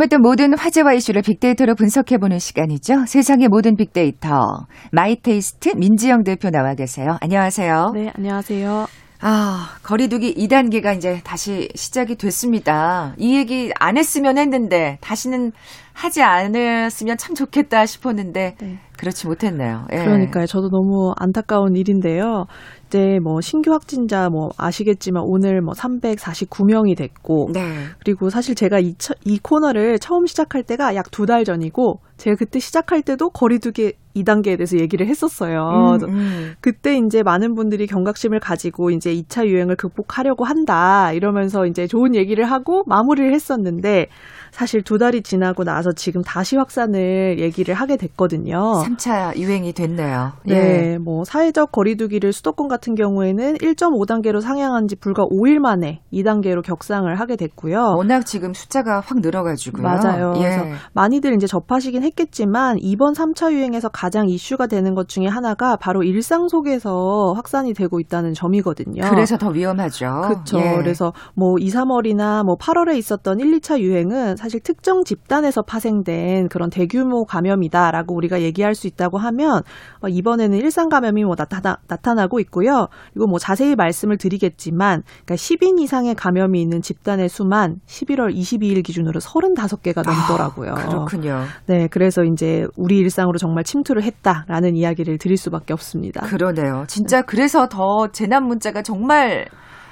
궁금했던 0.00 0.22
모든 0.22 0.56
화제와 0.56 0.94
이슈를 0.94 1.22
빅데이터로 1.22 1.74
분석해보는 1.74 2.38
시간이죠. 2.38 3.04
세상의 3.06 3.48
모든 3.48 3.76
빅데이터. 3.76 4.66
마이테이스트 4.92 5.76
민지영 5.76 6.24
대표 6.24 6.48
나와 6.50 6.74
계세요. 6.74 7.18
안녕하세요. 7.20 7.90
네, 7.94 8.10
안녕하세요. 8.16 8.86
아, 9.20 9.76
거리두기 9.82 10.34
2단계가 10.34 10.96
이제 10.96 11.20
다시 11.22 11.68
시작이 11.74 12.16
됐습니다. 12.16 13.14
이 13.18 13.36
얘기 13.36 13.70
안 13.78 13.98
했으면 13.98 14.38
했는데, 14.38 14.96
다시는 15.02 15.52
하지 15.92 16.22
않았으면 16.22 17.18
참 17.18 17.34
좋겠다 17.34 17.84
싶었는데, 17.84 18.54
네. 18.58 18.78
그렇지 18.98 19.26
못했네요. 19.26 19.86
예. 19.92 19.96
그러니까요. 19.98 20.46
저도 20.46 20.70
너무 20.70 21.12
안타까운 21.18 21.76
일인데요. 21.76 22.46
이제 22.90 23.20
뭐 23.22 23.40
신규 23.40 23.70
확진자 23.72 24.28
뭐 24.30 24.50
아시겠지만 24.56 25.22
오늘 25.24 25.60
뭐 25.62 25.74
349명이 25.74 26.96
됐고 26.96 27.50
네. 27.52 27.84
그리고 28.04 28.30
사실 28.30 28.56
제가 28.56 28.80
이, 28.80 28.94
처- 28.98 29.14
이 29.24 29.38
코너를 29.38 30.00
처음 30.00 30.26
시작할 30.26 30.64
때가 30.64 30.96
약 30.96 31.10
두 31.12 31.24
달 31.26 31.44
전이고 31.44 32.00
제가 32.20 32.36
그때 32.36 32.60
시작할 32.60 33.00
때도 33.00 33.30
거리두기 33.30 33.94
2단계에 34.14 34.56
대해서 34.56 34.78
얘기를 34.78 35.06
했었어요. 35.06 35.96
음, 36.02 36.08
음. 36.08 36.54
그때 36.60 36.98
이제 36.98 37.22
많은 37.22 37.54
분들이 37.54 37.86
경각심을 37.86 38.40
가지고 38.40 38.90
이제 38.90 39.14
2차 39.14 39.46
유행을 39.46 39.76
극복하려고 39.76 40.44
한다 40.44 41.12
이러면서 41.12 41.66
이제 41.66 41.86
좋은 41.86 42.14
얘기를 42.14 42.44
하고 42.44 42.82
마무리를 42.86 43.32
했었는데 43.32 44.08
사실 44.50 44.82
두 44.82 44.98
달이 44.98 45.22
지나고 45.22 45.62
나서 45.62 45.92
지금 45.92 46.22
다시 46.22 46.56
확산을 46.56 47.38
얘기를 47.38 47.72
하게 47.72 47.96
됐거든요. 47.96 48.82
3차 48.84 49.36
유행이 49.36 49.72
됐네요. 49.72 50.32
예. 50.48 50.54
네, 50.54 50.98
뭐 50.98 51.24
사회적 51.24 51.70
거리두기를 51.70 52.32
수도권 52.32 52.66
같은 52.66 52.96
경우에는 52.96 53.58
1.5단계로 53.58 54.40
상향한 54.40 54.88
지 54.88 54.96
불과 54.96 55.24
5일 55.24 55.60
만에 55.60 56.00
2단계로 56.12 56.62
격상을 56.64 57.14
하게 57.14 57.36
됐고요. 57.36 57.94
워낙 57.96 58.26
지금 58.26 58.52
숫자가 58.52 59.00
확 59.00 59.20
늘어가지고요. 59.20 59.82
맞아요. 59.82 60.34
예. 60.38 60.40
그래서 60.40 60.64
많이들 60.94 61.32
이제 61.34 61.46
접하시긴 61.46 62.02
했겠지만 62.10 62.78
이번 62.80 63.14
3차 63.14 63.52
유행에서 63.52 63.88
가장 63.88 64.28
이슈가 64.28 64.66
되는 64.66 64.94
것 64.94 65.08
중에 65.08 65.26
하나가 65.26 65.76
바로 65.76 66.02
일상 66.02 66.48
속에서 66.48 67.32
확산이 67.34 67.74
되고 67.74 68.00
있다는 68.00 68.34
점이거든요. 68.34 69.02
그래서 69.10 69.38
더 69.38 69.48
위험하죠. 69.48 70.22
그렇죠. 70.24 70.58
예. 70.60 70.76
그래서 70.76 71.12
뭐 71.34 71.56
2, 71.58 71.68
3월이나 71.68 72.44
뭐 72.44 72.56
8월에 72.56 72.96
있었던 72.96 73.40
1, 73.40 73.60
2차 73.60 73.80
유행은 73.80 74.36
사실 74.36 74.60
특정 74.60 75.04
집단에서 75.04 75.62
파생된 75.62 76.48
그런 76.48 76.70
대규모 76.70 77.24
감염이다라고 77.24 78.14
우리가 78.14 78.42
얘기할 78.42 78.74
수 78.74 78.86
있다고 78.86 79.18
하면 79.18 79.62
어, 80.00 80.08
이번에는 80.08 80.56
일상 80.58 80.88
감염이 80.88 81.24
뭐 81.24 81.36
나타나 81.36 81.78
나타나고 81.86 82.40
있고요. 82.40 82.88
이거 83.16 83.26
뭐 83.26 83.38
자세히 83.38 83.74
말씀을 83.76 84.16
드리겠지만 84.18 85.02
그러니까 85.24 85.34
10인 85.34 85.80
이상의 85.80 86.14
감염이 86.14 86.60
있는 86.60 86.82
집단의 86.82 87.28
수만 87.28 87.80
11월 87.86 88.34
22일 88.34 88.82
기준으로 88.84 89.20
35개가 89.20 90.04
넘더라고요. 90.04 90.72
아, 90.72 90.88
그렇군요. 90.88 91.44
네, 91.66 91.88
그래서 92.00 92.24
이제 92.24 92.66
우리 92.78 92.96
일상으로 92.96 93.36
정말 93.36 93.62
침투를 93.62 94.02
했다라는 94.02 94.74
이야기를 94.74 95.18
드릴 95.18 95.36
수밖에 95.36 95.74
없습니다. 95.74 96.22
그러네요. 96.22 96.84
진짜 96.88 97.20
그래서 97.20 97.68
더 97.68 98.08
재난 98.10 98.46
문자가 98.46 98.80
정말 98.80 99.44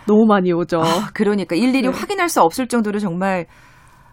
너무 0.07 0.25
많이 0.25 0.51
오죠. 0.51 0.81
아, 0.81 1.11
그러니까 1.13 1.55
일일이 1.55 1.83
네. 1.83 1.89
확인할 1.89 2.31
수 2.31 2.41
없을 2.41 2.67
정도로 2.67 2.99
정말 2.99 3.45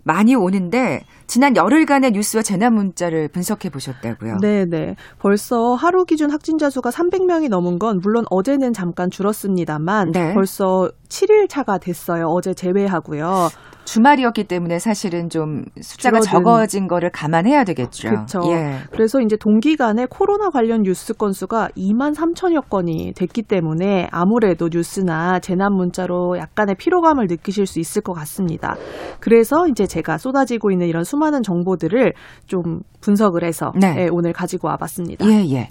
많이 0.04 0.36
오는데 0.36 1.04
지난 1.26 1.56
열흘간의 1.56 2.12
뉴스와 2.12 2.44
재난 2.44 2.74
문자를 2.74 3.30
분석해 3.30 3.70
보셨다고요. 3.70 4.40
네, 4.42 4.66
네. 4.66 4.96
벌써 5.18 5.74
하루 5.76 6.04
기준 6.04 6.32
확진자 6.32 6.70
수가 6.70 6.90
300명이 6.90 7.48
넘은 7.48 7.80
건 7.80 8.00
물론 8.04 8.26
어제는 8.30 8.74
잠깐 8.74 9.10
줄었습니다만 9.10 10.12
네. 10.12 10.34
벌써 10.34 10.92
7일 11.08 11.48
차가 11.48 11.78
됐어요. 11.78 12.26
어제 12.28 12.54
제외하고요. 12.54 13.48
주말이었기 13.86 14.46
때문에 14.46 14.80
사실은 14.80 15.30
좀 15.30 15.64
숫자가 15.80 16.20
줄어든- 16.20 16.32
적어진 16.32 16.88
거를 16.88 17.10
감안해야 17.12 17.64
되겠죠. 17.64 18.10
그쵸. 18.10 18.40
예. 18.52 18.80
그래서 18.92 19.22
이제 19.22 19.38
동기간에 19.38 20.08
코로나 20.10 20.50
관련 20.50 20.82
뉴스 20.82 21.14
건수가 21.14 21.70
2만 21.78 22.16
3천여 22.16 22.70
건이 22.70 23.14
됐기 23.16 23.44
때문에 23.44 24.08
아무래도 24.12 24.70
뉴스나 24.72 25.40
재난 25.40 25.74
문자로 25.74 26.38
약간의 26.38 26.76
피로감을 26.78 27.28
느끼실 27.30 27.66
수 27.68 27.80
있을 27.80 28.02
것 28.02 28.14
같습니다. 28.14 28.76
그래서 29.20 29.68
이제 29.68 29.86
제가 29.86 30.18
쏟아지고 30.18 30.72
있는 30.72 30.88
이런 30.88 31.04
수많은 31.04 31.44
정보들을 31.44 32.14
좀 32.48 32.82
분석을 33.02 33.44
해서 33.44 33.72
네. 33.80 33.96
예, 34.00 34.08
오늘 34.12 34.34
가지고 34.34 34.68
와봤습니다. 34.70 35.26
예, 35.28 35.46
예. 35.52 35.68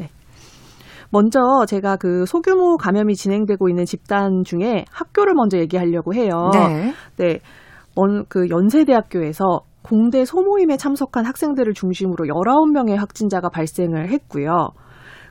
먼저 1.10 1.38
제가 1.68 1.96
그 1.96 2.24
소규모 2.26 2.76
감염이 2.76 3.14
진행되고 3.14 3.68
있는 3.68 3.84
집단 3.84 4.42
중에 4.44 4.84
학교를 4.90 5.34
먼저 5.34 5.58
얘기하려고 5.58 6.12
해요. 6.14 6.50
네. 6.52 6.92
네. 7.16 7.38
먼, 7.96 8.24
그 8.28 8.48
연세대학교에서 8.48 9.60
공대 9.82 10.24
소모임에 10.24 10.76
참석한 10.76 11.26
학생들을 11.26 11.74
중심으로 11.74 12.26
19명의 12.26 12.96
확진자가 12.96 13.50
발생을 13.50 14.10
했고요. 14.10 14.70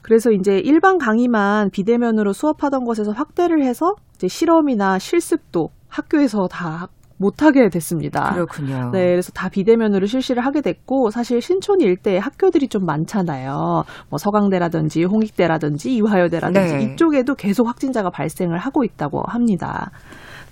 그래서 0.03 0.31
이제 0.31 0.59
일반 0.59 0.97
강의만 0.97 1.71
비대면으로 1.71 2.33
수업하던 2.33 2.83
곳에서 2.83 3.11
확대를 3.11 3.63
해서 3.63 3.95
이제 4.15 4.27
실험이나 4.27 4.99
실습도 4.99 5.69
학교에서 5.87 6.47
다 6.47 6.87
못하게 7.17 7.69
됐습니다. 7.69 8.33
그렇군요. 8.33 8.91
네, 8.91 9.11
그래서 9.11 9.31
다 9.31 9.47
비대면으로 9.47 10.05
실시를 10.05 10.45
하게 10.45 10.61
됐고 10.61 11.09
사실 11.09 11.41
신촌 11.41 11.79
일대에 11.79 12.17
학교들이 12.17 12.67
좀 12.67 12.85
많잖아요. 12.85 13.83
뭐 14.09 14.17
서강대라든지 14.17 15.05
홍익대라든지 15.05 15.95
이화여대라든지 15.95 16.75
네. 16.75 16.83
이쪽에도 16.83 17.35
계속 17.35 17.67
확진자가 17.67 18.09
발생을 18.09 18.57
하고 18.57 18.83
있다고 18.83 19.23
합니다. 19.27 19.91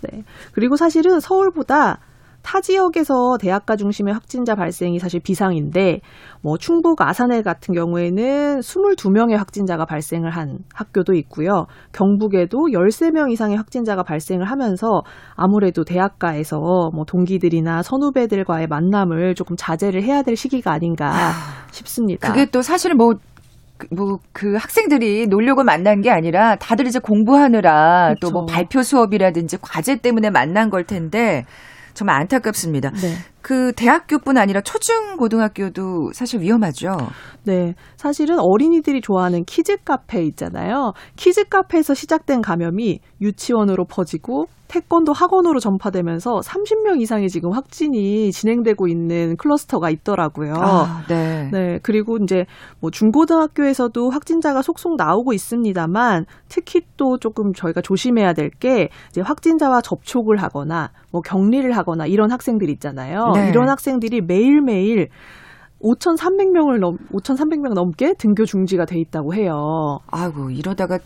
네. 0.02 0.24
그리고 0.54 0.76
사실은 0.76 1.20
서울보다 1.20 2.00
타 2.44 2.60
지역에서 2.60 3.38
대학가 3.40 3.76
중심의 3.76 4.14
확진자 4.14 4.56
발생이 4.56 5.00
사실 5.00 5.20
비상인데 5.20 6.02
뭐 6.42 6.58
충북 6.58 7.02
아산에 7.02 7.42
같은 7.44 7.74
경우에는 7.74 8.62
22명의 8.62 9.38
확진자가 9.38 9.86
발생을 9.86 10.32
한 10.32 10.60
학교도 10.74 11.14
있고요. 11.14 11.68
경북에도 11.92 12.70
13명 12.72 13.32
이상의 13.32 13.58
확진자가 13.58 14.04
발생을 14.04 14.46
하면서 14.46 15.04
아무래도 15.36 15.84
대학가에서 15.84 16.90
뭐 16.94 17.06
동기들이나 17.06 17.84
선후배들과의 17.84 18.68
만남을 18.68 19.36
조금 19.36 19.56
자제를 19.56 20.04
해야 20.04 20.24
될 20.24 20.36
시기가 20.36 20.72
아닌가 20.72 21.32
싶습니다. 21.72 22.28
그게 22.28 22.46
또 22.46 22.62
사실 22.62 22.96
뭐, 22.96 23.14
뭐, 23.90 24.20
그 24.32 24.56
학생들이 24.56 25.28
놀려고 25.28 25.64
만난 25.64 26.02
게 26.02 26.12
아니라 26.12 26.56
다들 26.56 26.88
이제 26.88 27.00
공부하느라 27.00 28.16
또뭐 28.22 28.46
그렇죠. 28.46 28.46
발표 28.46 28.84
수업이라든지 28.84 29.58
과제 29.62 29.98
때문에 29.98 30.30
만난 30.30 30.70
걸 30.70 30.84
텐데 30.86 31.46
정말 31.94 32.16
안타깝습니다. 32.22 32.92
네. 32.92 33.16
그 33.42 33.74
대학교뿐 33.76 34.38
아니라 34.38 34.62
초중 34.62 35.18
고등학교도 35.18 36.12
사실 36.14 36.42
위험하죠. 36.42 36.96
네. 37.44 37.74
사실은 37.98 38.40
어린이들이 38.40 39.02
좋아하는 39.02 39.44
키즈 39.46 39.78
카페 39.84 40.24
있잖아요. 40.26 40.94
키즈 41.16 41.46
카페에서 41.46 41.94
시작된 41.94 42.42
감염이 42.42 43.00
유치원으로 43.20 43.86
퍼지고 43.86 44.46
태권도 44.68 45.12
학원으로 45.12 45.60
전파되면서 45.60 46.40
30명 46.40 47.02
이상의 47.02 47.28
지금 47.28 47.52
확진이 47.52 48.32
진행되고 48.32 48.88
있는 48.88 49.36
클러스터가 49.36 49.90
있더라고요. 49.90 50.54
아, 50.56 51.04
네. 51.10 51.50
네, 51.52 51.80
그리고 51.84 52.18
이제 52.24 52.46
뭐 52.80 52.90
중고등학교에서도 52.90 54.10
확진자가 54.10 54.62
속속 54.62 54.96
나오고 54.96 55.34
있습니다만 55.34 56.26
특히 56.48 56.84
또 56.96 57.18
조금 57.18 57.52
저희가 57.54 57.82
조심해야 57.82 58.32
될 58.32 58.52
게 58.62 58.90
이제 59.10 59.22
확진자와 59.22 59.82
접촉을 59.82 60.38
하거나 60.38 60.92
뭐 61.12 61.22
격리를 61.22 61.70
하거나 61.76 62.06
이런 62.06 62.32
학생들 62.32 62.70
있잖아요. 62.70 63.31
네. 63.36 63.50
이런 63.50 63.70
학생들이 63.70 64.22
매일매일 64.22 65.10
5,300명을 65.82 66.80
넘 66.80 66.98
5,300명 67.12 67.74
넘게 67.74 68.14
등교 68.18 68.46
중지가 68.46 68.86
돼 68.86 69.00
있다고 69.00 69.34
해요. 69.34 70.00
아이고 70.12 70.52
이러다가 70.52 71.00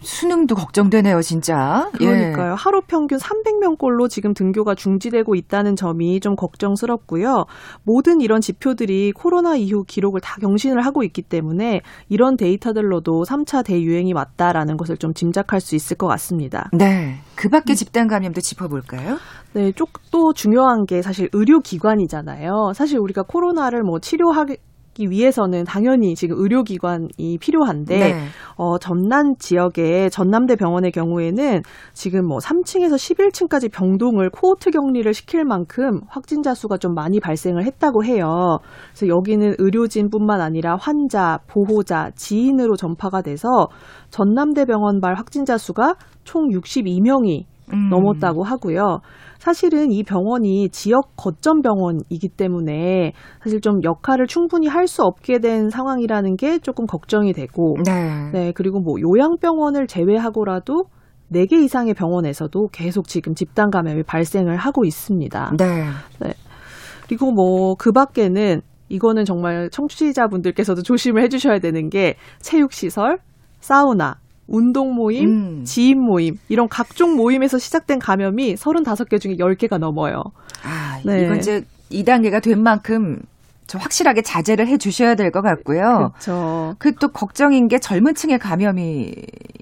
수능도 0.00 0.54
걱정되네요, 0.54 1.20
진짜. 1.22 1.90
예. 2.00 2.06
그러니까요. 2.06 2.54
하루 2.54 2.80
평균 2.86 3.18
300명꼴로 3.18 4.08
지금 4.08 4.34
등교가 4.34 4.74
중지되고 4.74 5.34
있다는 5.34 5.76
점이 5.76 6.20
좀 6.20 6.36
걱정스럽고요. 6.36 7.44
모든 7.84 8.20
이런 8.20 8.40
지표들이 8.40 9.12
코로나 9.12 9.56
이후 9.56 9.84
기록을 9.86 10.20
다 10.20 10.36
경신을 10.40 10.84
하고 10.84 11.02
있기 11.02 11.22
때문에 11.22 11.80
이런 12.08 12.36
데이터들로도 12.36 13.24
3차 13.24 13.64
대유행이 13.64 14.12
왔다라는 14.12 14.76
것을 14.76 14.96
좀 14.96 15.14
짐작할 15.14 15.60
수 15.60 15.74
있을 15.74 15.96
것 15.96 16.06
같습니다. 16.06 16.70
네. 16.72 17.16
그 17.34 17.48
밖에 17.48 17.74
집단 17.74 18.08
감염도 18.08 18.40
짚어볼까요? 18.40 19.18
네, 19.54 19.72
쪽 19.72 19.88
또 20.10 20.32
중요한 20.32 20.86
게 20.86 21.02
사실 21.02 21.28
의료기관이잖아요. 21.32 22.72
사실 22.74 22.98
우리가 22.98 23.22
코로나를 23.22 23.82
뭐 23.82 23.98
치료하기 23.98 24.56
위해서는 25.06 25.64
당연히 25.64 26.14
지금 26.14 26.36
의료기관이 26.38 27.38
필요한데 27.40 27.98
네. 27.98 28.14
어, 28.56 28.78
전남 28.78 29.34
지역의 29.38 30.10
전남대 30.10 30.56
병원의 30.56 30.92
경우에는 30.92 31.62
지금 31.92 32.26
뭐 32.26 32.38
3층에서 32.38 32.94
11층까지 32.94 33.72
병동을 33.72 34.30
코호트 34.30 34.70
격리를 34.70 35.12
시킬 35.14 35.44
만큼 35.44 36.00
확진자 36.08 36.54
수가 36.54 36.78
좀 36.78 36.94
많이 36.94 37.20
발생을 37.20 37.64
했다고 37.64 38.04
해요. 38.04 38.58
그래서 38.92 39.08
여기는 39.08 39.54
의료진뿐만 39.58 40.40
아니라 40.40 40.76
환자, 40.76 41.38
보호자, 41.46 42.10
지인으로 42.14 42.76
전파가 42.76 43.22
돼서 43.22 43.68
전남대 44.10 44.64
병원 44.64 45.00
발 45.00 45.14
확진자 45.14 45.58
수가 45.58 45.94
총 46.24 46.48
62명이 46.48 47.44
음. 47.72 47.88
넘었다고 47.90 48.42
하고요. 48.44 49.00
사실은 49.38 49.90
이 49.92 50.02
병원이 50.02 50.68
지역 50.70 51.16
거점 51.16 51.62
병원이기 51.62 52.28
때문에 52.36 53.12
사실 53.42 53.60
좀 53.60 53.82
역할을 53.82 54.26
충분히 54.26 54.66
할 54.66 54.88
수 54.88 55.02
없게 55.02 55.38
된 55.38 55.70
상황이라는 55.70 56.36
게 56.36 56.58
조금 56.58 56.86
걱정이 56.86 57.32
되고 57.32 57.76
네. 57.84 58.30
네, 58.32 58.52
그리고 58.54 58.80
뭐 58.80 58.94
요양병원을 59.00 59.86
제외하고라도 59.86 60.84
4개 61.32 61.52
이상의 61.62 61.92
병원에서도 61.94 62.68
계속 62.72 63.06
지금 63.06 63.34
집단 63.34 63.70
감염이 63.70 64.02
발생을 64.02 64.56
하고 64.56 64.84
있습니다. 64.84 65.52
네. 65.58 66.32
그리고 67.06 67.32
뭐 67.32 67.74
그 67.78 67.92
밖에는 67.92 68.62
이거는 68.88 69.24
정말 69.26 69.68
청취자분들께서도 69.70 70.82
조심을 70.82 71.22
해주셔야 71.24 71.58
되는 71.58 71.90
게 71.90 72.14
체육시설, 72.40 73.18
사우나, 73.60 74.14
운동 74.48 74.94
모임, 74.94 75.28
음. 75.28 75.64
지인 75.64 76.00
모임 76.00 76.38
이런 76.48 76.68
각종 76.68 77.16
모임에서 77.16 77.58
시작된 77.58 77.98
감염이 77.98 78.54
35개 78.56 79.20
중에 79.20 79.36
10개가 79.36 79.78
넘어요. 79.78 80.24
아, 80.64 81.00
네. 81.04 81.24
이건 81.24 81.38
이제 81.38 81.64
2단계가 81.92 82.42
된 82.42 82.60
만큼 82.62 83.20
저 83.20 83.37
확실하게 83.76 84.22
자제를 84.22 84.66
해 84.66 84.78
주셔야 84.78 85.14
될 85.14 85.30
것 85.30 85.42
같고요. 85.42 86.12
그렇죠. 86.14 86.74
그 86.78 86.92
또 86.98 87.08
걱정인 87.08 87.68
게 87.68 87.78
젊은 87.78 88.14
층의 88.14 88.38
감염이 88.38 89.12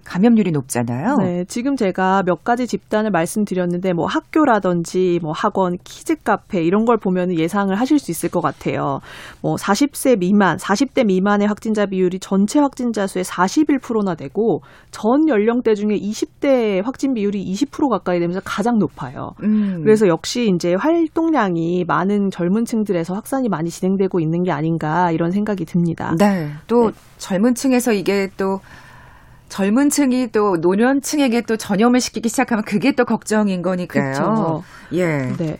감염률이 0.04 0.52
높잖아요. 0.52 1.16
네, 1.16 1.44
지금 1.48 1.74
제가 1.74 2.22
몇 2.24 2.44
가지 2.44 2.66
집단을 2.68 3.10
말씀드렸는데 3.10 3.92
뭐 3.92 4.06
학교라든지 4.06 5.18
뭐 5.20 5.32
학원, 5.32 5.76
키즈 5.82 6.14
카페 6.22 6.62
이런 6.62 6.84
걸 6.84 6.96
보면 6.96 7.36
예상을 7.36 7.74
하실 7.74 7.98
수 7.98 8.12
있을 8.12 8.30
것 8.30 8.40
같아요. 8.40 9.00
뭐 9.42 9.56
40세 9.56 10.18
미만, 10.20 10.56
40대 10.58 11.04
미만의 11.06 11.48
확진자 11.48 11.86
비율이 11.86 12.20
전체 12.20 12.60
확진자 12.60 13.06
수의 13.08 13.24
41%나 13.24 14.14
되고 14.14 14.60
전 14.92 15.28
연령대 15.28 15.74
중에 15.74 15.98
20대 15.98 16.82
확진 16.84 17.12
비율이 17.14 17.44
20% 17.52 17.90
가까이 17.90 18.20
되면서 18.20 18.40
가장 18.44 18.78
높아요. 18.78 19.32
음. 19.42 19.80
그래서 19.82 20.06
역시 20.06 20.48
이제 20.54 20.74
활동량이 20.78 21.84
많은 21.86 22.30
젊은 22.30 22.64
층들에서 22.64 23.12
확산이 23.14 23.48
많이 23.48 23.70
진행 23.70 23.95
되고 23.96 24.20
있는 24.20 24.42
게 24.42 24.50
아닌가 24.50 25.10
이런 25.10 25.30
생각이 25.30 25.64
듭니다. 25.64 26.14
네. 26.18 26.50
또 26.66 26.92
젊은 27.18 27.54
층에서 27.54 27.92
이게 27.92 28.28
또 28.36 28.60
젊은 29.48 29.90
층이 29.90 30.32
또 30.32 30.56
노년층에게 30.60 31.42
또 31.42 31.56
전염을 31.56 32.00
시키기 32.00 32.28
시작하면 32.28 32.64
그게 32.64 32.92
또 32.92 33.04
걱정인 33.04 33.62
거니까요. 33.62 34.12
그렇죠. 34.12 34.62
예. 34.92 35.32
네. 35.36 35.56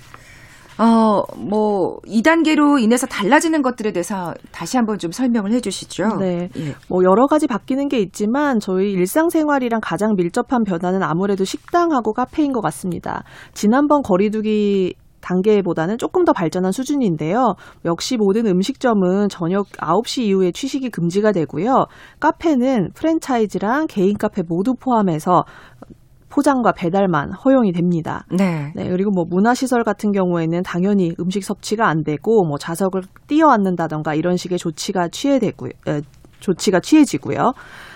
어, 0.78 1.22
뭐 1.38 1.98
2단계로 2.06 2.82
인해서 2.82 3.06
달라지는 3.06 3.62
것들에 3.62 3.92
대해서 3.92 4.34
다시 4.52 4.76
한번 4.76 4.98
좀 4.98 5.10
설명을 5.10 5.52
해 5.52 5.60
주시죠. 5.60 6.18
네. 6.18 6.50
예. 6.56 6.74
뭐 6.88 7.02
여러 7.02 7.26
가지 7.26 7.46
바뀌는 7.46 7.88
게 7.88 7.98
있지만 8.00 8.60
저희 8.60 8.92
일상생활이랑 8.92 9.80
가장 9.82 10.14
밀접한 10.16 10.64
변화는 10.64 11.02
아무래도 11.02 11.44
식당하고 11.44 12.12
카페인 12.12 12.52
것 12.52 12.60
같습니다. 12.60 13.24
지난번 13.54 14.02
거리두기 14.02 14.94
단계보다는 15.26 15.98
조금 15.98 16.24
더 16.24 16.32
발전한 16.32 16.72
수준인데요. 16.72 17.54
역시 17.84 18.16
모든 18.16 18.46
음식점은 18.46 19.28
저녁 19.28 19.66
9시 19.72 20.22
이후에 20.22 20.52
취식이 20.52 20.90
금지가 20.90 21.32
되고요. 21.32 21.86
카페는 22.20 22.90
프랜차이즈랑 22.94 23.86
개인 23.88 24.16
카페 24.16 24.42
모두 24.46 24.74
포함해서 24.74 25.44
포장과 26.28 26.72
배달만 26.72 27.32
허용이 27.32 27.72
됩니다. 27.72 28.26
네. 28.30 28.72
네, 28.74 28.88
그리고 28.88 29.10
뭐 29.10 29.24
문화시설 29.28 29.84
같은 29.84 30.12
경우에는 30.12 30.62
당연히 30.62 31.12
음식 31.18 31.42
섭취가 31.42 31.88
안 31.88 32.02
되고 32.02 32.44
뭐 32.44 32.58
좌석을 32.58 33.02
띄어 33.26 33.48
앉는다던가 33.48 34.14
이런 34.14 34.36
식의 34.36 34.58
조치가 34.58 35.08
취해되고요. 35.08 35.70
에, 35.88 36.02
조치가 36.40 36.80
취해지고요. 36.80 37.52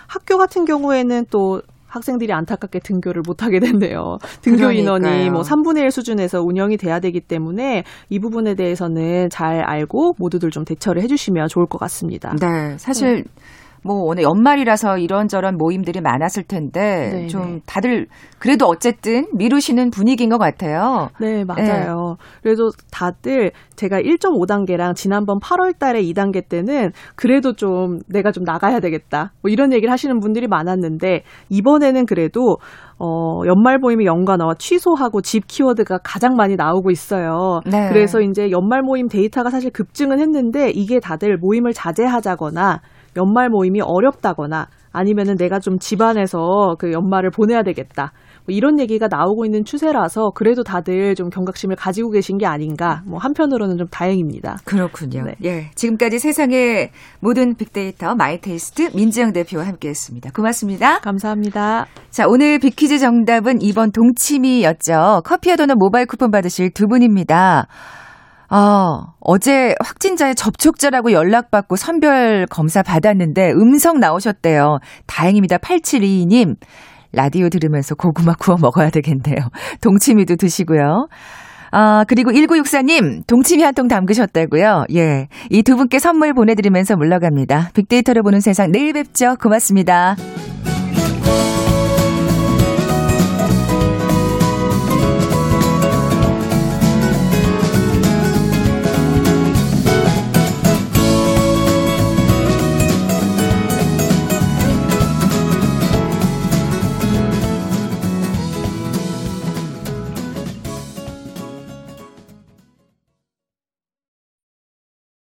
학교 0.08 0.38
같은 0.38 0.64
경우에는 0.64 1.26
또 1.30 1.60
학생들이 1.90 2.32
안타깝게 2.32 2.80
등교를 2.80 3.22
못하게 3.26 3.60
된대요. 3.60 4.18
등교 4.42 4.56
그러니까요. 4.56 4.80
인원이 4.80 5.30
뭐 5.30 5.42
3분의 5.42 5.80
1 5.82 5.90
수준에서 5.90 6.40
운영이 6.40 6.76
돼야 6.76 7.00
되기 7.00 7.20
때문에 7.20 7.84
이 8.08 8.18
부분에 8.18 8.54
대해서는 8.54 9.28
잘 9.30 9.60
알고 9.60 10.14
모두들 10.18 10.50
좀 10.50 10.64
대처를 10.64 11.02
해주시면 11.02 11.48
좋을 11.48 11.66
것 11.66 11.78
같습니다. 11.78 12.34
네. 12.40 12.78
사실 12.78 13.24
뭐 13.82 14.02
오늘 14.04 14.22
연말이라서 14.24 14.98
이런저런 14.98 15.56
모임들이 15.56 16.00
많았을 16.00 16.44
텐데 16.44 17.10
네, 17.12 17.26
좀 17.28 17.42
네. 17.42 17.60
다들 17.66 18.06
그래도 18.38 18.66
어쨌든 18.66 19.26
미루시는 19.34 19.90
분위기인 19.90 20.30
것 20.30 20.38
같아요. 20.38 21.08
네, 21.20 21.44
맞아요. 21.44 22.16
그래도 22.42 22.70
다들 22.90 23.52
제가 23.76 24.00
1.5단계랑 24.00 24.94
지난번 24.94 25.38
8월 25.40 25.78
달에 25.78 26.02
2단계 26.02 26.48
때는 26.48 26.92
그래도 27.16 27.54
좀 27.54 27.98
내가 28.08 28.32
좀 28.32 28.44
나가야 28.44 28.80
되겠다. 28.80 29.32
뭐 29.42 29.50
이런 29.50 29.72
얘기를 29.72 29.90
하시는 29.90 30.18
분들이 30.20 30.46
많았는데 30.46 31.22
이번에는 31.48 32.06
그래도 32.06 32.58
어, 32.98 33.40
연말 33.46 33.78
모임의 33.78 34.04
연관어와 34.06 34.54
취소하고 34.58 35.22
집 35.22 35.46
키워드가 35.46 36.00
가장 36.04 36.34
많이 36.36 36.56
나오고 36.56 36.90
있어요. 36.90 37.60
네. 37.64 37.88
그래서 37.88 38.20
이제 38.20 38.50
연말 38.50 38.82
모임 38.82 39.08
데이터가 39.08 39.48
사실 39.48 39.70
급증은 39.70 40.20
했는데 40.20 40.70
이게 40.70 41.00
다들 41.00 41.38
모임을 41.38 41.72
자제하자거나 41.72 42.80
연말 43.16 43.48
모임이 43.48 43.80
어렵다거나 43.80 44.68
아니면은 44.92 45.36
내가 45.36 45.60
좀 45.60 45.78
집안에서 45.78 46.74
그 46.78 46.92
연말을 46.92 47.30
보내야 47.30 47.62
되겠다. 47.62 48.12
뭐 48.46 48.54
이런 48.54 48.80
얘기가 48.80 49.06
나오고 49.08 49.44
있는 49.44 49.64
추세라서 49.64 50.30
그래도 50.34 50.62
다들 50.64 51.14
좀 51.14 51.28
경각심을 51.28 51.76
가지고 51.76 52.10
계신 52.10 52.38
게 52.38 52.46
아닌가. 52.46 53.02
뭐 53.06 53.18
한편으로는 53.18 53.76
좀 53.76 53.86
다행입니다. 53.88 54.56
그렇군요. 54.64 55.24
네. 55.24 55.34
예. 55.44 55.70
지금까지 55.74 56.18
세상의 56.18 56.90
모든 57.20 57.54
빅데이터 57.54 58.14
마이테이스트 58.14 58.90
민지영 58.96 59.32
대표와 59.32 59.66
함께 59.66 59.88
했습니다. 59.88 60.30
고맙습니다. 60.34 60.98
감사합니다. 61.00 61.86
자, 62.10 62.24
오늘 62.26 62.58
빅퀴즈 62.58 62.98
정답은 62.98 63.58
2번 63.58 63.92
동치미였죠. 63.92 65.22
커피와 65.24 65.56
도넛 65.56 65.76
모바일 65.78 66.06
쿠폰 66.06 66.30
받으실 66.30 66.70
두 66.72 66.86
분입니다. 66.86 67.66
어, 68.50 69.12
어제 69.20 69.74
확진자의 69.80 70.34
접촉자라고 70.34 71.12
연락받고 71.12 71.76
선별 71.76 72.46
검사 72.50 72.82
받았는데 72.82 73.52
음성 73.52 74.00
나오셨대요. 74.00 74.78
다행입니다. 75.06 75.58
8722님. 75.58 76.56
라디오 77.12 77.48
들으면서 77.48 77.94
고구마 77.94 78.34
구워 78.38 78.56
먹어야 78.60 78.90
되겠네요. 78.90 79.36
동치미도 79.82 80.36
드시고요. 80.36 81.08
아, 81.72 82.04
그리고 82.08 82.32
1964님, 82.32 83.24
동치미 83.28 83.62
한 83.62 83.74
통 83.74 83.86
담그셨다고요? 83.86 84.86
예. 84.94 85.28
이 85.50 85.62
두 85.62 85.76
분께 85.76 86.00
선물 86.00 86.32
보내드리면서 86.34 86.96
물러갑니다. 86.96 87.70
빅데이터를 87.74 88.22
보는 88.22 88.40
세상 88.40 88.72
내일 88.72 88.92
뵙죠. 88.92 89.36
고맙습니다. 89.40 90.16